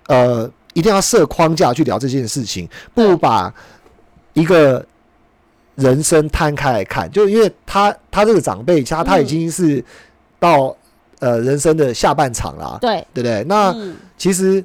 [0.09, 3.55] 呃一定要设框架去聊这件事情，不如把
[4.33, 4.85] 一个
[5.79, 9.83] 人生摊开来看，就因为他他这个长辈，他他已嗯经是
[10.41, 10.75] 到
[11.21, 13.45] 呃人生的下半场啦，对，对不对？
[13.45, 14.65] 那嗯其实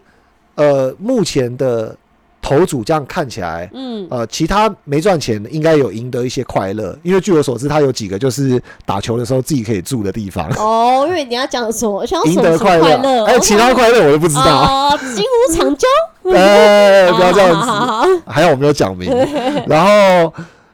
[0.56, 1.96] 呃目前的
[2.42, 3.70] 头组这样看起来。
[3.74, 13.24] 嗯，呃，其他没赚钱的应该有赢得一些快乐，因为据我所知，他有几个就是打球的时候自己可以住的地方，哦， 因为你要讲什么，我想赢得快乐。
[13.26, 14.44] 哎，其他快乐我都不知道。
[14.44, 15.88] 哦，金屋藏娇，
[16.36, 19.10] 哎，不要这样子，还好我没有讲明。
[19.68, 20.34] 然后，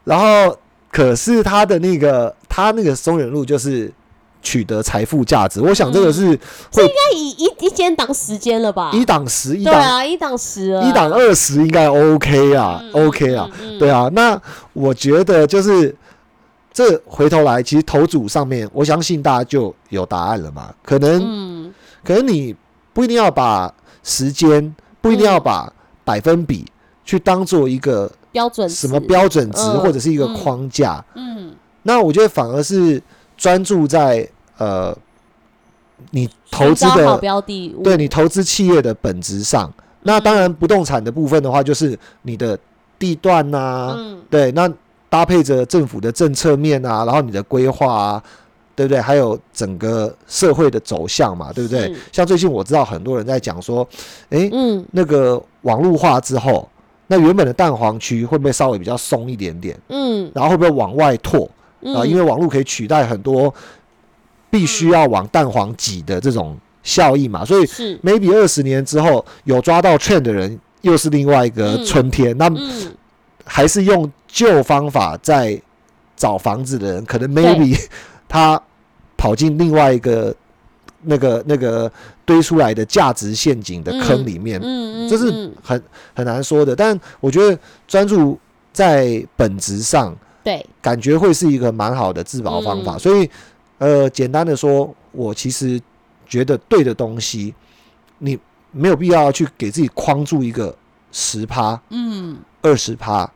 [0.09, 0.57] 然后，
[0.91, 3.93] 可是他的那个，他那个松原路就是
[4.41, 6.29] 取得财富价值，我想这个是
[6.71, 8.89] 会那以一一间档时间了吧？
[8.91, 13.47] 一档十，一档对啊，一档十了，一档二十应该 OK 啊嗯，OK 啊，，
[13.77, 14.09] 对啊。
[14.13, 14.41] 那
[14.73, 15.95] 我觉得就是
[16.73, 20.73] 这回头来，其实头组上面，我相信大家就有答案了嘛。
[20.83, 22.55] 可能嗯，可能你
[22.93, 25.71] 不一定要把时间，不一定要把
[26.03, 26.65] 百分比
[27.05, 28.99] 去当做一个标准什么？
[28.99, 31.03] 标准值嗯或者是一个嗯框架。
[31.15, 31.51] 嗯，
[31.83, 33.01] 那我觉得反而是
[33.37, 34.27] 专注在
[34.57, 34.95] 呃，
[36.11, 39.71] 你投资的标的，对你投资企业的本质上。
[40.03, 42.57] 那当然，不动产的部分的话，就是你的
[42.97, 44.71] 地段呐、嗯对，那
[45.09, 48.23] 搭配着政府的政策面啊，然后你的规划啊，
[48.75, 49.01] 对不对？
[49.01, 51.93] 还有整个社会的走向嘛，对不对？
[52.13, 53.85] 像最近我知道很多人在讲说，
[54.29, 56.67] 诶，嗯那个网络化之后，
[57.11, 59.77] 那原本的蛋黄区会不会稍微比较松一点点？
[59.89, 61.49] 嗯然后会不会往外拓
[61.95, 62.05] 啊？
[62.05, 63.53] 因为网络可以取代很多
[64.49, 72.37] 必须要往蛋黄挤的这种效益嘛，所以是 maybe 二十年之后有抓到 trend 的人，又是另外一个嗯春天。
[72.37, 72.95] 那嗯
[73.43, 75.59] 还是用旧方法在
[76.15, 77.75] 找房子的人，可能 maybe
[78.27, 78.61] 他
[79.17, 80.35] 跑进另外一个
[81.03, 81.91] 那个那个
[82.25, 85.81] 堆出来的价值陷阱的坑里面，嗯嗯，这是嗯很
[86.13, 86.75] 很难说的。
[86.75, 88.37] 但我觉得专注
[88.73, 92.95] 在本质上，对，感觉会是一个蛮好的自保方法。
[92.95, 93.29] 嗯所以，
[93.77, 95.79] 呃，简单的说，我其实
[96.27, 97.53] 觉得对的东西，
[98.17, 98.37] 你
[98.71, 100.75] 没有必要去给自己框住一个
[101.11, 102.37] 十趴、嗯。
[102.61, 103.31] 二十趴、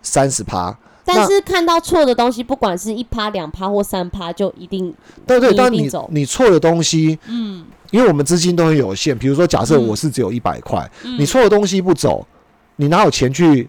[0.00, 0.74] 三十趴。
[1.14, 4.94] 但是看到错的东西，不管是一趴、两趴或三趴，就一定
[5.26, 5.90] 对对，你一但你
[6.20, 9.16] 你错的东西，嗯，因为我们资金都很有限。
[9.16, 11.18] 比如说，假设嗯我是只有一百块，嗯。
[11.18, 12.26] 你错的东西不走，
[12.76, 13.68] 你哪有钱去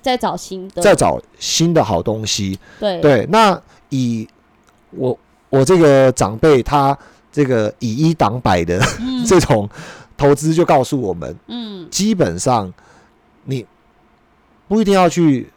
[0.00, 2.58] 再找新的，再找新的好东西？
[2.78, 3.00] 对。
[3.00, 4.26] 对，那以
[4.90, 5.18] 我
[5.50, 6.96] 我这个长辈他
[7.32, 9.24] 这个以一挡百的嗯。
[9.26, 9.68] 这种
[10.16, 11.88] 投资，就告诉我们，嗯。
[11.90, 12.72] 基本上
[13.44, 13.64] 你
[14.68, 15.48] 不一定要去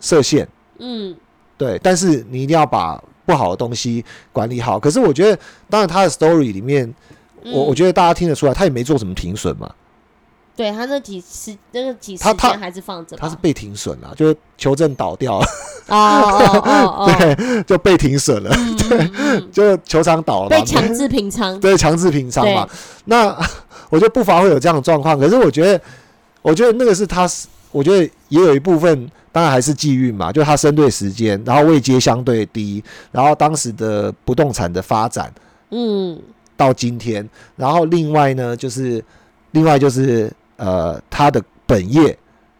[0.00, 0.48] 设限，
[0.78, 1.14] 嗯。
[1.56, 4.80] 对，但是你一定要把不好的东西管理好。
[4.80, 5.38] 可是我觉得，
[5.68, 6.90] 当然他的 story 里面，
[7.44, 9.70] 我我觉得大家听得出来，他也没做什么停损嘛，
[10.56, 15.46] 对他那几十那个几十天还是放着，他是被停损了，就是球证倒掉了，
[15.88, 19.48] 哦哦哦哦， 对，就被停损了，嗯嗯嗯。
[19.52, 22.66] 就球场倒了，被强制平仓， 对，强制平仓嘛。
[23.04, 23.36] 那
[23.90, 25.78] 我觉得不乏会有这样的状况，可是我觉得，
[26.40, 27.28] 我觉得那个是他，
[27.70, 35.32] 我觉得也有一部分，当然还是际遇嘛，就他生对时间，然后位阶相对低，然后当时的不动产的发展
[35.70, 36.20] 嗯
[36.56, 39.02] 到今天，然后另外呢，就是
[39.52, 42.16] 另外就是呃，他的本业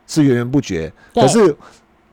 [0.07, 1.55] 是源源不绝，可是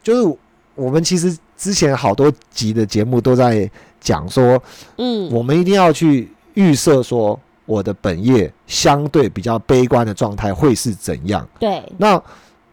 [0.03, 0.37] 就是
[0.75, 4.61] 我们其实之前好多集的节目都在讲说，
[4.97, 5.31] 嗯。
[5.31, 11.47] 我们一定要去预设说我的本业相对比较悲观的状态会是怎样。
[11.59, 11.81] 对。
[11.97, 12.21] 那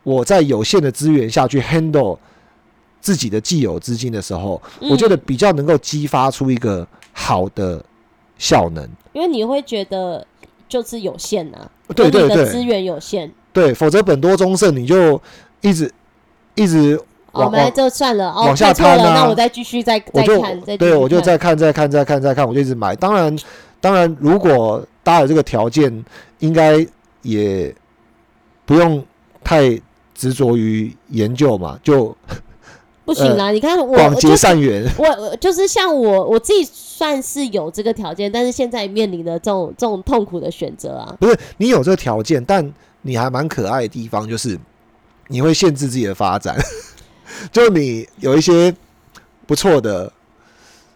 [0.05, 2.17] 我在有限的资源下去 handle
[3.01, 7.85] 自己的既有资金的时候，我觉得嗯比较能够激发出一个好的
[8.39, 8.89] 效能。
[9.13, 10.27] 因为你会觉得
[10.69, 11.59] 就是有限呐，
[11.95, 15.21] 对对就你的资源有限，对，否则本多终胜，你就
[15.61, 15.93] 一直
[16.55, 16.99] 一直
[17.33, 22.97] 哦我们就算了，哦，往下看错了，那我再继续再再看，再对我就再看再看再看再看，我就一直买。
[22.97, 23.37] 当然，
[23.81, 26.05] 当然，如果大家有这个条件，
[26.41, 26.85] 应该
[27.23, 27.75] 也
[28.65, 29.05] 不用
[29.45, 29.81] 太
[30.25, 32.17] 执着于研究嘛，就
[33.05, 34.91] 不行啦，你看我广结善缘。
[34.97, 42.73] 我我就是像我我自己算是有这个条件，但是现在面临的这种这种痛苦的选择啊，不是你有这个条件，但
[43.03, 44.59] 你还蛮可爱的地方就是
[45.29, 46.57] 你会限制自己的发展，
[47.53, 48.75] 就你有一些
[49.47, 50.11] 不错的，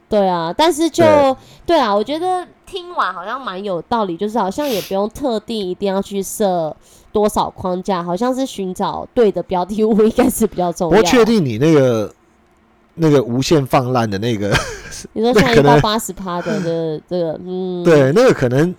[0.09, 1.37] 对啊，但是就对。
[1.67, 6.75] 对啊，我觉得听完好像蛮有道理，就是好像也不用特定一定要去设
[7.19, 10.97] 多少框架，好像是寻找对的标的物应该是比较重要。
[10.97, 12.15] 我确定你那个
[12.95, 14.55] 那个无限放烂的那个，
[15.15, 18.73] 你说像一到八十趴的这个这个，嗯，对，那个可能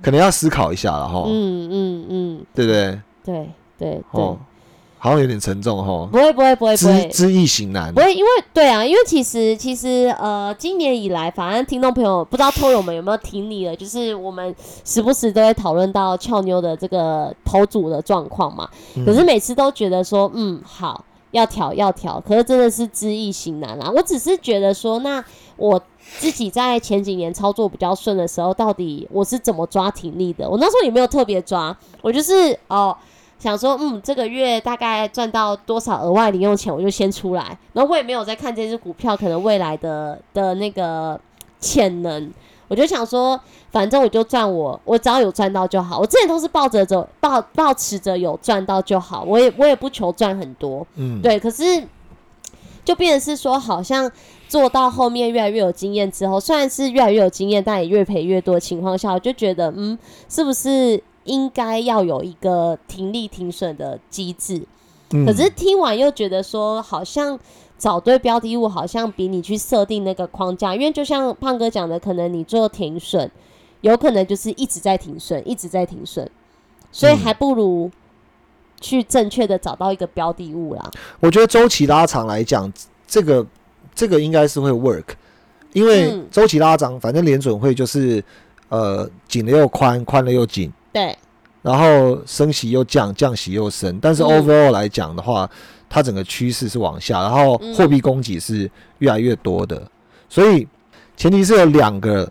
[0.00, 3.00] 可能要思考一下了哈，嗯嗯嗯，对不对？
[3.24, 4.02] 对对对。
[4.12, 4.38] 哦，
[4.98, 6.08] 好像有点沉重哈。
[6.10, 7.08] 不会不会不会不知会。
[7.08, 8.00] 知易行难不。
[8.00, 18.68] 会，因为对啊，因为其实其实呃，今年以来，反正听众朋友不知道偷友们有没有听你了，就是我们时不时都会讨论到俏妞的这个头组的状况嘛。
[19.04, 23.92] 可是每次都觉得说，嗯，好，要调要调，可是真的是知易行难啊。
[23.94, 25.22] 我只是觉得说，那
[25.56, 25.80] 我
[26.18, 30.48] 自己在前几年操作比较顺的时候，到底我是怎么抓停利的？
[30.48, 32.96] 我那时候也没有特别抓，我就是哦。
[33.38, 37.56] 想说，嗯，这个月大概赚到多少额外零用钱，我就先出来。
[37.72, 41.20] 然后我也没有在看这只股票可能未来的的那个
[41.60, 42.32] 潜能，
[42.66, 43.38] 我就想说，
[43.70, 45.98] 反正我就赚我，我只要有赚到就好。
[45.98, 51.38] 我之前都是抱着着抱抱持着有赚到就好，我也我也不求赚很多，嗯，对。
[51.38, 51.64] 可是
[52.84, 54.10] 就变成是说，好像
[54.48, 64.62] 做到后面越来越有经验之后，虽然是越来越有经验，但也越赔越多的情况下，我就觉得，嗯，是不是应该要有一个停利停损的机制？
[65.10, 65.26] 嗯。
[65.26, 67.38] 可是听完又觉得说，好像
[67.78, 73.30] 找对标的物，好像比你去设定那个框架，因为就像胖哥讲的，可能你做停损，
[73.82, 76.26] 有可能就是一直在停损，一直在停损，
[76.90, 77.18] 所以嗯。
[77.18, 77.90] 还不如
[78.80, 80.90] 去正确的找到一个标的物啦。
[81.20, 82.72] 我觉得周期拉长来讲，
[83.06, 83.46] 这个
[83.94, 85.04] 这个应该是会 work，
[85.72, 86.26] 因为嗯。
[86.30, 88.22] 周期拉长，反正联准会就是
[88.68, 91.18] 呃紧了又宽，宽了又紧，对，
[91.60, 93.98] 然后升息又降，降息又升。
[94.00, 94.26] 但是嗯。
[94.26, 95.48] overall 来讲的话，
[95.90, 98.70] 它整个趋势是往下，然后嗯货币供给是
[99.00, 99.86] 越来越多的，
[100.30, 100.66] 所以
[101.14, 102.26] 前提是有两个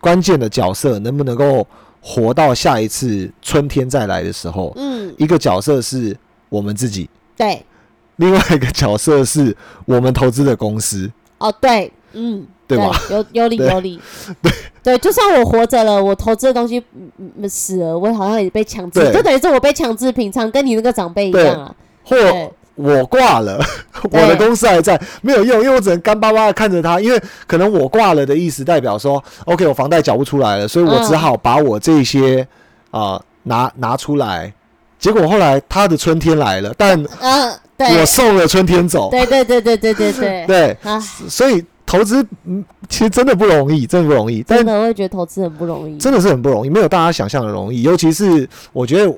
[0.00, 1.64] 关键的角色能不能够
[2.00, 6.16] 活到下一次春天再来的时候，嗯，一个角色是
[6.48, 7.08] 我们自己。
[7.36, 7.64] 对，
[8.16, 11.08] 另外一个角色是我们投资的公司，
[11.38, 12.44] 哦，对，嗯，
[12.76, 12.92] 对吧？
[13.10, 14.00] 有有理有理，
[14.42, 14.52] 对。
[14.82, 16.82] 对就算我活着了，我投资的东西
[17.46, 21.74] 死了，我好像也被强制，就等于是我被强制平仓，跟你那个长辈一样啊。
[22.02, 22.16] 或
[22.76, 23.62] 我挂了，
[24.04, 32.48] 我的公司还在，没有用，因为我只能干巴巴的看着他，因为可能我挂了的意思代表说，OK，我房贷缴不出来了，所以我嗯只好把我这些
[32.90, 34.50] 啊、拿拿出来。
[34.98, 38.00] 结果后来他的春天来了，但嗯，对。
[38.00, 40.98] 我，送了春天走，对对对对对对对，对，啊，
[41.28, 45.98] 所以投资嗯其实真的不容易，真的不容易，但真的会觉得投资很不容易。
[45.98, 47.82] 真的是很不容易，没有大家想象的容易。
[47.82, 49.12] 尤其是我觉得，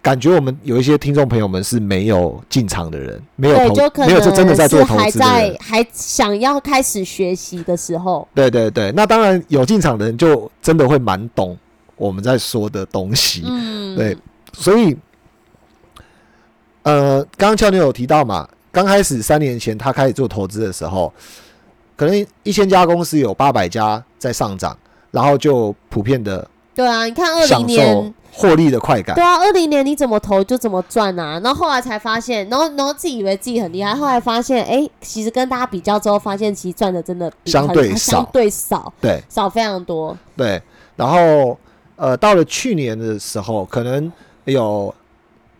[0.00, 5.52] 感觉我们有一些听众朋友们是没有进场的人，没有，投就可没有就真的在做投资的人。
[5.52, 11.54] 在还想要开始学习的时候，对对对，那当然有进场的人就真的会蛮懂
[11.96, 13.42] 我们在说的东西。
[13.46, 14.16] 嗯，对，
[14.54, 14.96] 所以，
[16.82, 21.12] 呃，刚刚俏妞有提到嘛，刚开始三年前他开始做投资的时候，
[21.96, 24.76] 可能一千家公司有八百家在上涨，
[25.10, 28.14] 然后就普遍的对啊，你看二零享受年。
[28.38, 29.24] 获利的快感对。
[29.24, 31.40] 啊，二零年你怎么投就怎么赚啊！
[31.42, 40.14] 然后后来才发现，然后然后自己以为自己很厉害，后来发现，哎、其实跟大家比较之后，发现其实赚的真的比相很对少相对少，对少非常多。
[40.36, 40.60] 对，
[40.96, 41.58] 然后
[41.96, 44.12] 呃，到了去年的时候，可能
[44.44, 44.94] 有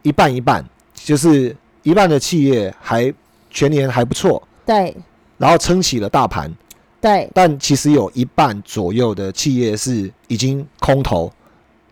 [0.02, 0.62] 一半一半，
[0.92, 3.10] 就是一半的企业还
[3.50, 4.94] 全年还不错，对
[5.38, 6.52] 然后撑起了大盘，
[7.00, 11.32] 对但其实有一半左右的企业是已经空头，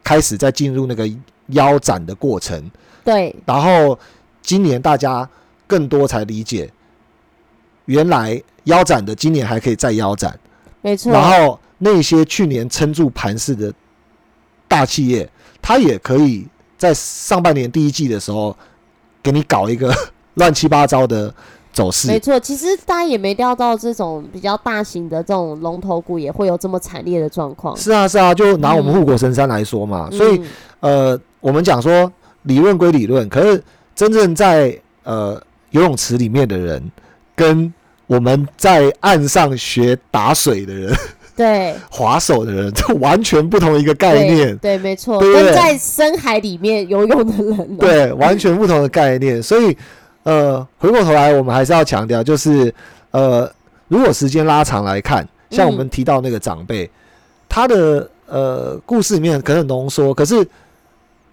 [0.03, 1.09] 开始在进入那个
[1.49, 2.71] 腰斩的过程。
[3.05, 3.99] 对然后
[4.41, 5.29] 今年大家
[5.67, 6.71] 更多才理解，
[7.85, 10.39] 原来腰斩的今年还可以再腰斩。
[10.81, 11.13] 没错。
[11.13, 13.73] 然后那些去年撑住盘势的
[14.67, 15.29] 大企业，
[15.61, 16.47] 它也可以
[16.79, 18.57] 在上半年第一季的时候
[19.23, 19.95] 给你搞一个
[20.35, 21.35] 乱七八糟的
[21.75, 22.19] 走势没。
[22.19, 27.77] 错，其实大家也没料到这种比较大型的这种龙头股也会有这么惨烈的状况。
[27.77, 30.41] 是啊，是啊，就拿我们护国神山来说嘛，所以
[30.81, 32.11] 嗯呃，我们讲说
[32.45, 33.63] 理论归理论，可是
[33.95, 35.39] 真正在呃
[35.71, 36.91] 游泳池里面的人，
[37.35, 37.73] 跟
[38.07, 40.95] 我们在岸上学打水的人、
[41.35, 44.57] 对 划手的人， 这完全不同的一个概念。
[44.59, 49.43] 对，没错，对对跟在深海里面游泳的人、哦，对，完全不同的概念。
[49.43, 49.77] 所以，
[50.25, 52.75] 呃，回过头来，我们还是要强调，就是
[53.13, 53.51] 呃，
[53.89, 56.91] 如果时间拉长来看，像我们嗯提到那个长辈，
[57.49, 60.45] 他的呃故事里面可能浓缩，可是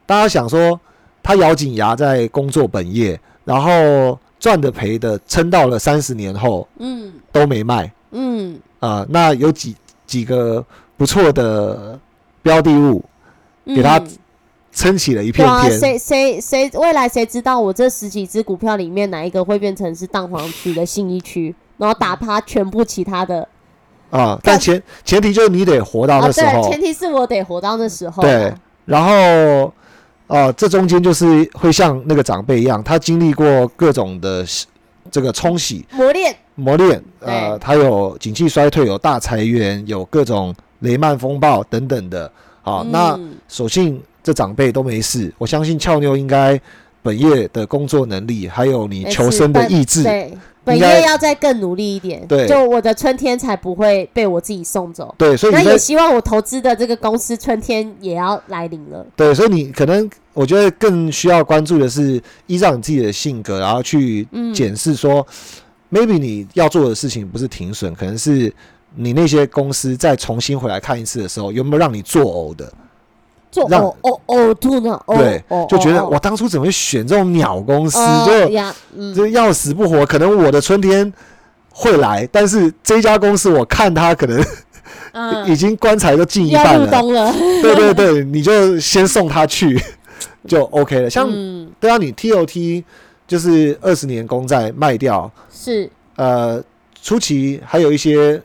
[0.05, 0.79] 大家想说，
[1.23, 7.11] 他咬紧牙在工作本业，然后赚的赔的撑到了三十年后嗯。
[7.33, 7.89] 都没卖。
[8.11, 9.73] 嗯，啊、那有几
[10.05, 10.61] 几个
[10.97, 11.97] 不错的
[12.41, 13.01] 标的物
[13.65, 14.07] 给他嗯
[14.71, 15.79] 撑起了一对啊，片天。
[15.79, 23.47] 谁谁谁未来谁知道我这十几只股票里面哪一个会变成是蛋黄区的信义区，然后打趴全部其他的
[24.09, 26.29] 啊，但前前提就是你得活到啊？
[26.31, 28.25] 对，那时候，前提是我得活到那时候啊。
[28.25, 28.53] 对
[28.85, 29.73] 然后
[30.27, 34.45] 啊，这中间就是会像那个长辈一样，他经历过各种的
[35.09, 37.01] 这个冲洗、磨练、磨练。
[37.19, 42.31] 呃，他有景气衰退，有大裁员，有各种雷曼风暴等等的。
[42.61, 46.59] 好，那嗯所幸这长辈都没事，我相信俏妞应该
[47.01, 50.31] 本业的工作能力，还有你求生的意志，对，
[50.63, 55.13] 本应该业要再更努力一点，对就我的春天才不会被我自己送走。
[55.17, 59.03] 对，所以你在那也希望我投资的这个公司春天也要来临了。
[59.15, 65.25] 对，所以你可能我觉得更需要关注的是，依照你自己的性格，然后去嗯检视说、
[65.89, 68.53] m a y b e 你要做的事情不是停损，可能是
[68.95, 72.71] 你那些公司再重新回来看一次的时候，有没有让你作呕的？
[73.51, 74.99] 做让呕呕呕吐呢？
[75.07, 78.25] 对，就觉得我当初怎么会选这种鸟公司，哦
[79.13, 80.05] 就就要死不活。
[80.05, 81.11] 可能我的春天
[81.69, 84.43] 会来，但是这家公司我看它可能已
[85.13, 86.89] 嗯， 经棺材都进一半了，
[87.61, 89.77] 对对对，你就先送他去
[90.47, 91.09] 就 OK 了。
[91.09, 92.83] 像嗯，对啊，你 TOT
[93.27, 96.63] 就是二十年公债卖掉，是，呃，
[97.01, 98.41] 初期还有一些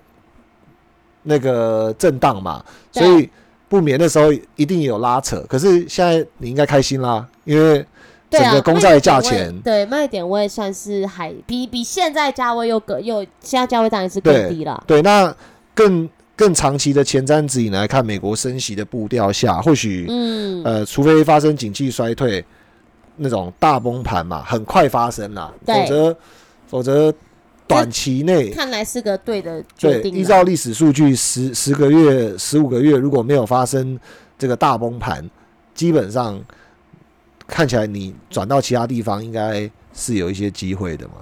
[1.23, 3.29] 那个震荡嘛，所以
[3.69, 5.45] 不免那时候一定有拉扯。
[5.49, 7.85] 可是现在你应该开心啦，因为
[8.31, 14.83] 整个公债的价钱，对卖点位算是还比比现在价位又更又现在价位当然是更低了。
[14.87, 15.35] 对，那
[15.75, 22.45] 更更长期的前瞻指引来看，美国升息的步调下，或许、嗯，呃，除非发生景气衰退
[23.17, 26.17] 那种大崩盘嘛，很快发生啦，否则
[26.67, 27.15] 否则
[27.67, 30.21] 短期内看来是个对的决，定啦。
[30.21, 33.99] 依照历史数据，十十个月、十五个月，如果没有发生
[34.39, 35.29] 这个大崩盘，
[35.75, 36.41] 基本上
[37.47, 41.15] 看起来你转到其他地方应该是有一些机会的嘛。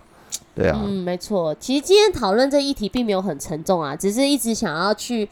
[0.55, 1.53] 对啊，嗯，没错。
[1.59, 5.29] 其实今天讨论这议题并没有很沉重啊，只是一直想要去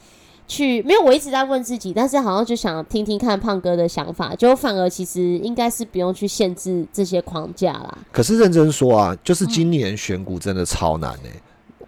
[0.53, 11.31] 去，没有我一直在问自己，但是好像就想听听看胖哥的想法，就反而其实应该是不用去限制这些框架啦，可是认真说啊，就是今年选股真的超难诶、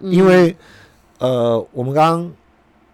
[0.00, 0.12] 嗯。
[0.12, 0.54] 因为
[1.18, 2.30] 呃，我们刚刚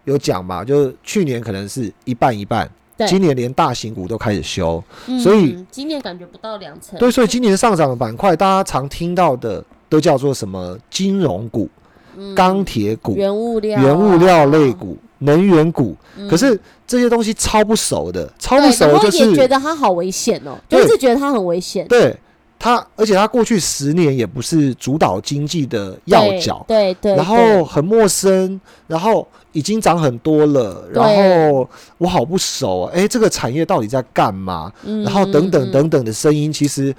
[0.05, 2.71] 有讲嘛，就是去年可能是一半一半，
[3.09, 11.69] 今年连大型股都开始修，嗯所以今年感觉不到两成，对，所以今年上涨的板块，大家常听到的都叫做什么金融股、
[12.17, 12.35] 嗯。
[12.35, 20.85] 钢铁股、原物料啊、原物料类股、能源股，嗯，可是这些东西超不熟的，超不熟就然后也觉得它好危险哦，就对。
[20.85, 21.87] 一直觉得它很危险。
[21.89, 22.17] 对
[22.59, 31.69] 它，而且它过去十年也不是主导经济的要对角，对对，然后很陌生，然后已经涨很多了，然后
[31.99, 34.73] 我好不熟，哎，这个产业到底在干嘛？
[34.85, 35.73] 对然后等等，嗯。
[35.73, 36.95] 等等的声音，其实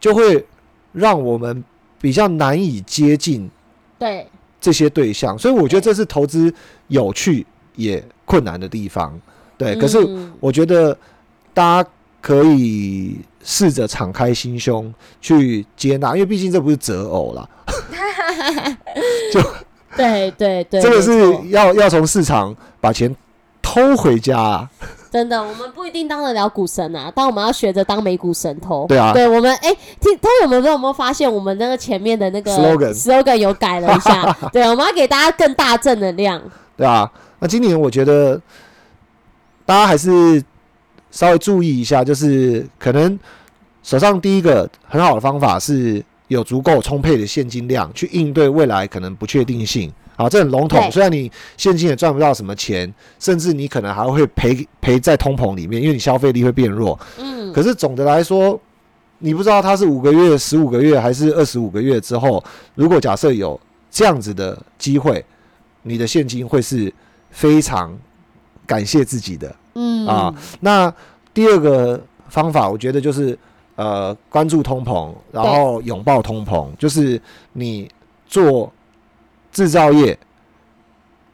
[0.00, 0.42] 就会
[0.92, 1.62] 让我们
[2.00, 3.50] 比较难以接近
[3.98, 4.26] 对，
[4.66, 6.52] 这些对象，所以我觉得这是投资
[6.88, 7.46] 有趣
[7.76, 9.16] 也困难的地方。
[9.56, 10.98] 对，可是嗯我觉得
[11.54, 11.88] 大家
[12.20, 17.48] 可以试着敞开心胸去接纳，因为毕竟这不是择偶啦，
[19.96, 23.14] 对对对，这个 是要要从市场把钱
[23.62, 24.70] 偷回家、啊。
[25.10, 28.86] 真的，我们不一定当得了股神啊，但我们要学着当美股神偷。
[28.88, 34.36] 对啊对我们哎，听听友们有没有发现，我们那个前面的那个 Slogan slogan 有改了一下？
[34.52, 36.42] 对，我们要给大家更大正能量。
[36.76, 38.40] 对啊，那今年我觉得
[39.64, 40.42] 大家还是
[41.10, 43.18] 稍微注意一下，就是可能
[43.82, 49.92] 手上第一个很好的方法是有足够充沛的现金量去应对未来可能不确定性。
[50.16, 56.98] 好，这很笼统，虽然你现金也赚不到什么钱，甚至你可能还会赔赔在通膨里面，因为你消费力会变弱。
[57.18, 58.58] 嗯，可是总的来说，
[59.18, 62.42] 你不知道它是五个月、十五个月还是二十五个月之后，
[62.74, 63.60] 如果假设有
[63.90, 65.24] 这样子的机会，
[65.82, 66.92] 你的现金会是
[67.30, 67.96] 非常
[68.66, 69.54] 感谢自己的。
[69.74, 70.92] 嗯啊那
[71.34, 73.38] 第二个方法，我觉得就是
[73.74, 77.20] 呃关注通膨，然后拥抱通膨，就是
[77.52, 77.86] 你
[78.26, 78.72] 做
[79.56, 80.18] 制造业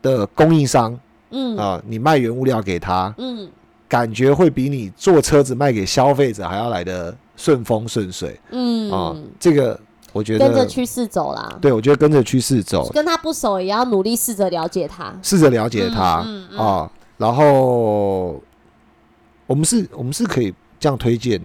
[0.00, 0.96] 的供应商
[1.30, 3.50] 嗯啊、你卖原物料给他，嗯，
[3.88, 9.16] 感觉会比你做车子卖给消费者还要来的顺风顺水嗯啊。
[9.40, 9.80] 这个
[10.12, 11.58] 我觉得，跟着趋势走啦。
[11.60, 15.12] 对我觉得跟着趋势走，跟他不熟，也要努力试着了解他。
[15.20, 16.90] 试着了解它嗯嗯嗯啊。
[17.16, 18.40] 然后
[19.46, 21.40] 我们是，我们是可以这样推荐，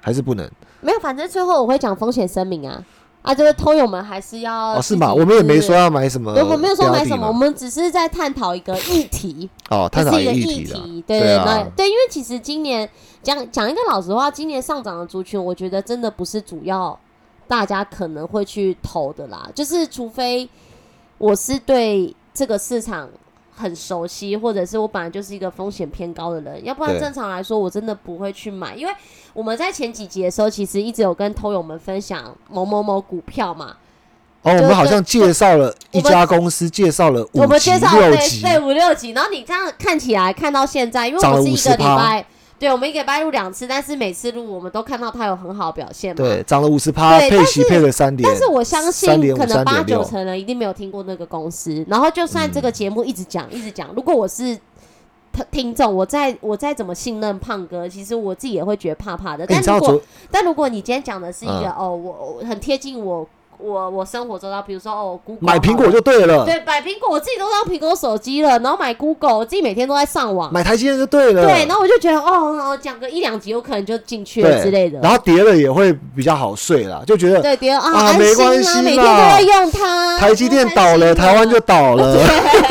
[0.00, 0.50] 还是不能？
[0.80, 2.82] 没有，反正最后我会讲风险声明啊
[3.26, 5.12] 啊，这个偷友们还是要哦，是自己吗？
[5.12, 7.32] 我们也没说要买什么，对，我没有说买什么，我。
[7.32, 12.88] 们只是在探讨一个议题， 哦，探讨一个议议题对，对对对，因为其实今年
[13.24, 16.96] 讲讲一个老实话，今年上涨的族群，我觉得真的不是主要
[17.48, 20.48] 大家可能会去投的啦，就是除非
[21.18, 23.08] 我是对这个市场
[23.56, 28.92] 很熟悉，或者是我本来就是一个风险偏高的人，要不然正常来说我真的不会去买，因为
[29.32, 33.76] 我们在前几集的时候，其实一直有跟偷友们分享某某某股票嘛，
[34.42, 42.26] 哦，我就们好像介绍了一家公司，介绍了我五集们介绍对六集，对五六集，然后你这样看起来看到现在，因为我们是一个礼拜，
[42.58, 46.16] 对我们一个礼拜录两次，但是每次录我们都看到他有很好的表现嘛。
[46.16, 51.84] 对，涨了五十趴，对配息配了三点，但是我相信3.5，可能八九3.6成人一定没有听过那个公司。
[51.88, 54.58] 然后就算这个节目一直讲、一直讲，如果我是
[55.32, 59.44] 听听众，我再我再怎么信任胖哥，其实我自己也会觉得怕怕的。
[59.44, 63.28] 哎你但如果但如果你今天讲的是一个、嗯哦，我我很贴近我
[63.58, 70.52] 我我生活周遭，比如说哦，Google 买苹果就对了，对买苹果，我自己都当苹果手机了，然后买 Google，我自己每天都在上网。
[70.52, 74.98] 买台积电就对了，对，然后我就觉得哦，哦讲个一两集，有可能就进去了之类的。
[75.00, 80.18] 然后跌了也会比较好睡啦，就觉得对，别人啊，啊没关系每天都啦在用它。
[80.18, 82.16] 台积电倒了，台湾就倒了，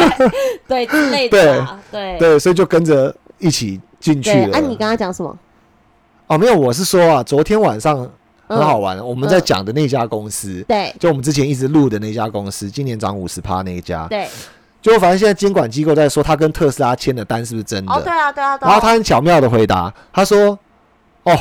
[0.68, 4.46] 对之类的啦，对对，所以就跟着一起进去对。
[4.48, 4.58] 了。
[4.58, 5.38] 啊，你刚刚讲什么？
[6.28, 8.10] 哦，没有，我是说啊，昨天晚上
[8.48, 8.82] 很好嗯。
[8.82, 14.28] 玩，我们在讲的那家公司，对就我们之前一直录的那家公司，今年涨五十趴那一家，对，
[14.82, 17.92] 就反正现现在监管机构在说他跟特斯拉签的单是不是真的？
[17.92, 18.70] 哦，对啊，对啊，对啊。
[18.70, 20.58] 然后他很巧妙的回答，他说
[21.24, 21.38] ：“哦，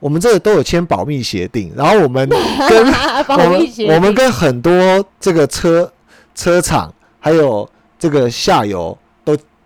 [0.00, 2.92] 我们这个都有签保密协定，然后我们跟
[3.26, 4.72] 保我我们跟很多
[5.20, 5.90] 这个车
[6.34, 7.68] 车厂还有
[7.98, 9.01] 这个下游都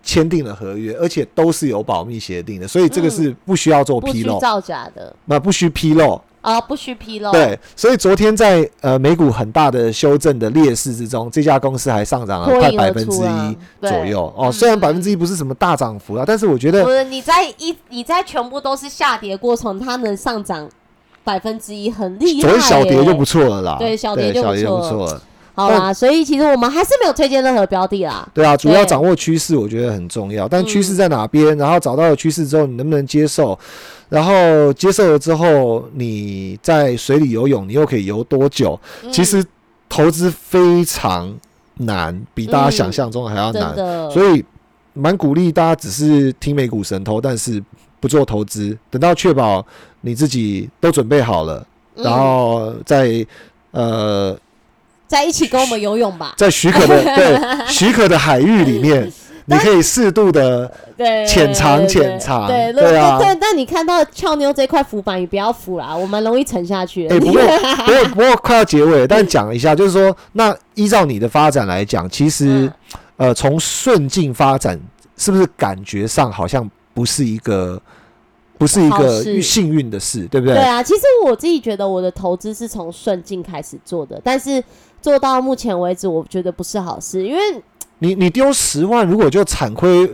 [0.07, 6.18] 签订了合约，而且都是有保密协定的，所以这个是不需要做披露，需造假的那不需披露。
[6.42, 7.32] 哦，不需披露。
[7.32, 14.46] 对，所以昨天在呃美股很大的修正的劣势之中，这家公司还上涨了快百分之一左右哦。
[14.46, 20.70] 嗯虽然百分之一不是什么大涨幅啊，但是我觉得不是你在一你在全部都是下跌过程，它能上涨
[21.24, 22.57] 百分之一，很厉害昨耶。
[22.57, 23.76] 天小跌就不错了啦。
[23.80, 25.22] 对小跌就不错错了。
[25.57, 28.28] 好啦，所以其实我们还是没有推荐任何标的啦。
[28.34, 30.46] 对啊，主要掌握趋势，我觉得很重要。
[30.46, 31.57] 但嗯趋势在哪边？
[31.57, 33.59] 然后找到了趋势之后，你能不能接受？
[34.11, 38.78] 然后接受了之后，你在水里游泳，你又可以游多久？
[39.02, 39.42] 嗯其实
[39.88, 41.34] 投资非常
[41.78, 43.74] 难，比大家想象中的还要难。
[44.11, 44.44] 所以
[44.92, 47.62] 蛮鼓励大家，只是听美股神偷，但是
[47.98, 48.76] 不做投资。
[48.90, 49.64] 等到确保
[50.02, 53.26] 你自己都准备好了，嗯然后再
[53.70, 54.36] 呃
[55.07, 56.34] 在一起跟我们游泳吧。
[56.38, 57.38] 在许可的 对
[57.68, 59.11] 许可的海域里面，
[59.46, 67.14] 你可以适度的对，浅尝对浅尝对对啊对，但你看到俏妞这块浮板，也不要浮啦，我蛮容易沉下去的。
[67.14, 72.72] 哎、不过不过不过快要结尾了，但讲一下，就是说，那依照你的发展来讲，其实、嗯
[73.18, 74.78] 呃，从顺境发展，
[75.16, 77.80] 是不是感觉上好像不是一个
[78.59, 80.54] 不是一好个幸运的事，对不对？
[80.54, 84.62] 对啊，其实我自己觉得我的投资是从顺境开始做的，但是
[85.02, 87.40] 做到目前为止，我觉得不是好事，因为
[87.98, 90.11] 你你丢十万，如果就惨亏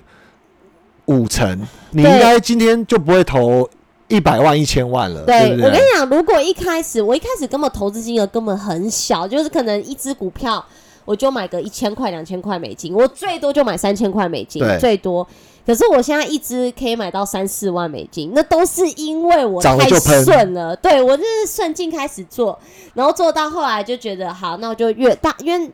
[1.07, 3.68] 五成，你对应该今天就不会投
[4.09, 5.78] 一百万、一千万了，对我跟你？
[5.95, 10.64] 讲，如果一开始我一开始根本投资金额根本很小，就是可能一只股票
[11.05, 15.26] 我就买个一千块、两千块美金，我最多就买三千块美金，最多。
[15.64, 19.88] 可是我现在一只可以买到三四万美金，那都是因为我太
[20.24, 20.74] 顺了。
[20.76, 22.59] 对我就是顺境开始做，
[22.94, 25.72] 然后做到后来就觉得好，那我就越大，因为嗯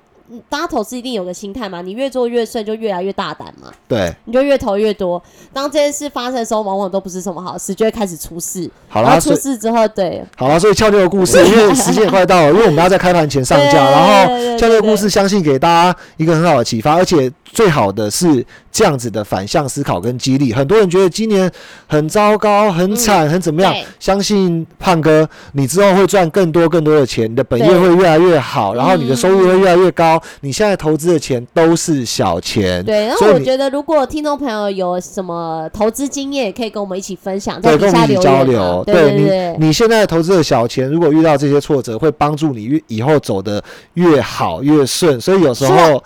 [0.48, 3.70] 大家投资一定有个心态嘛，你越做越顺，就越来越大胆嘛。
[3.86, 5.22] 对，你就越投越多。
[5.52, 8.70] 当这件事发生的时候，往往都不是什么好事，就会开始出事。
[8.88, 20.52] 好啦，然后出事之后，对，好了，所以俏妞的故事， 因为时间也快到了，因为我们要在开盘前上架，然后对对俏妞的故事相信给大家一个很好的启发，而且最好的是这样子的反向思考跟激励。
[20.52, 21.50] 很多人觉得今年
[21.86, 30.17] 很糟糕、很惨、很怎么样，相信胖哥，你之后会赚更多更多的钱，你的本业会越来越好，然后你的收入嗯会越来越高。
[30.40, 33.06] 你现在投资的钱都是小钱，对。
[33.06, 38.84] 然后我觉得，如果听众朋友有什么投资经验，也可以跟我们一起分享，在对，底下跟我们一起交留言啊流。
[38.84, 43.62] 对对你对，你现在投资的小钱，如果遇到这些挫折，会帮助你越以后走的
[43.94, 45.20] 越好越顺。
[45.20, 46.02] 所以有时候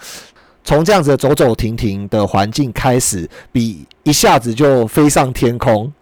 [0.64, 5.92] 从这样子的走走停停的环境开始，比一下子就飞上天空，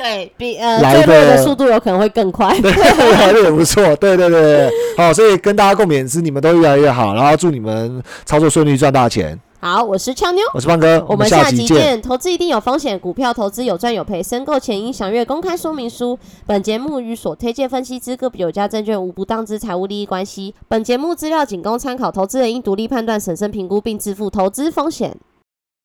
[0.00, 2.58] 对比呃来坠落的的速度有可能会更快。
[2.60, 3.82] 对，来的也不错。
[3.96, 9.38] 对对对对，好，所以跟大家共勉之，你们都越来越好，然后祝你们操作顺利，赚大钱。
[9.62, 10.42] 好，我是俏妞。
[10.54, 11.76] 我是胖哥，我们下下集见。
[11.76, 12.00] 见。
[12.00, 16.18] 投资一定有风险，股票投资有赚有赔，申购前应详阅公开说明书。
[16.46, 20.54] 本节目与所推荐分析之个别有价证券无不当之财务利益关系。
[20.66, 25.14] 本节目资料仅供参考，投资人应独立判断、审慎评估并自负投资风险。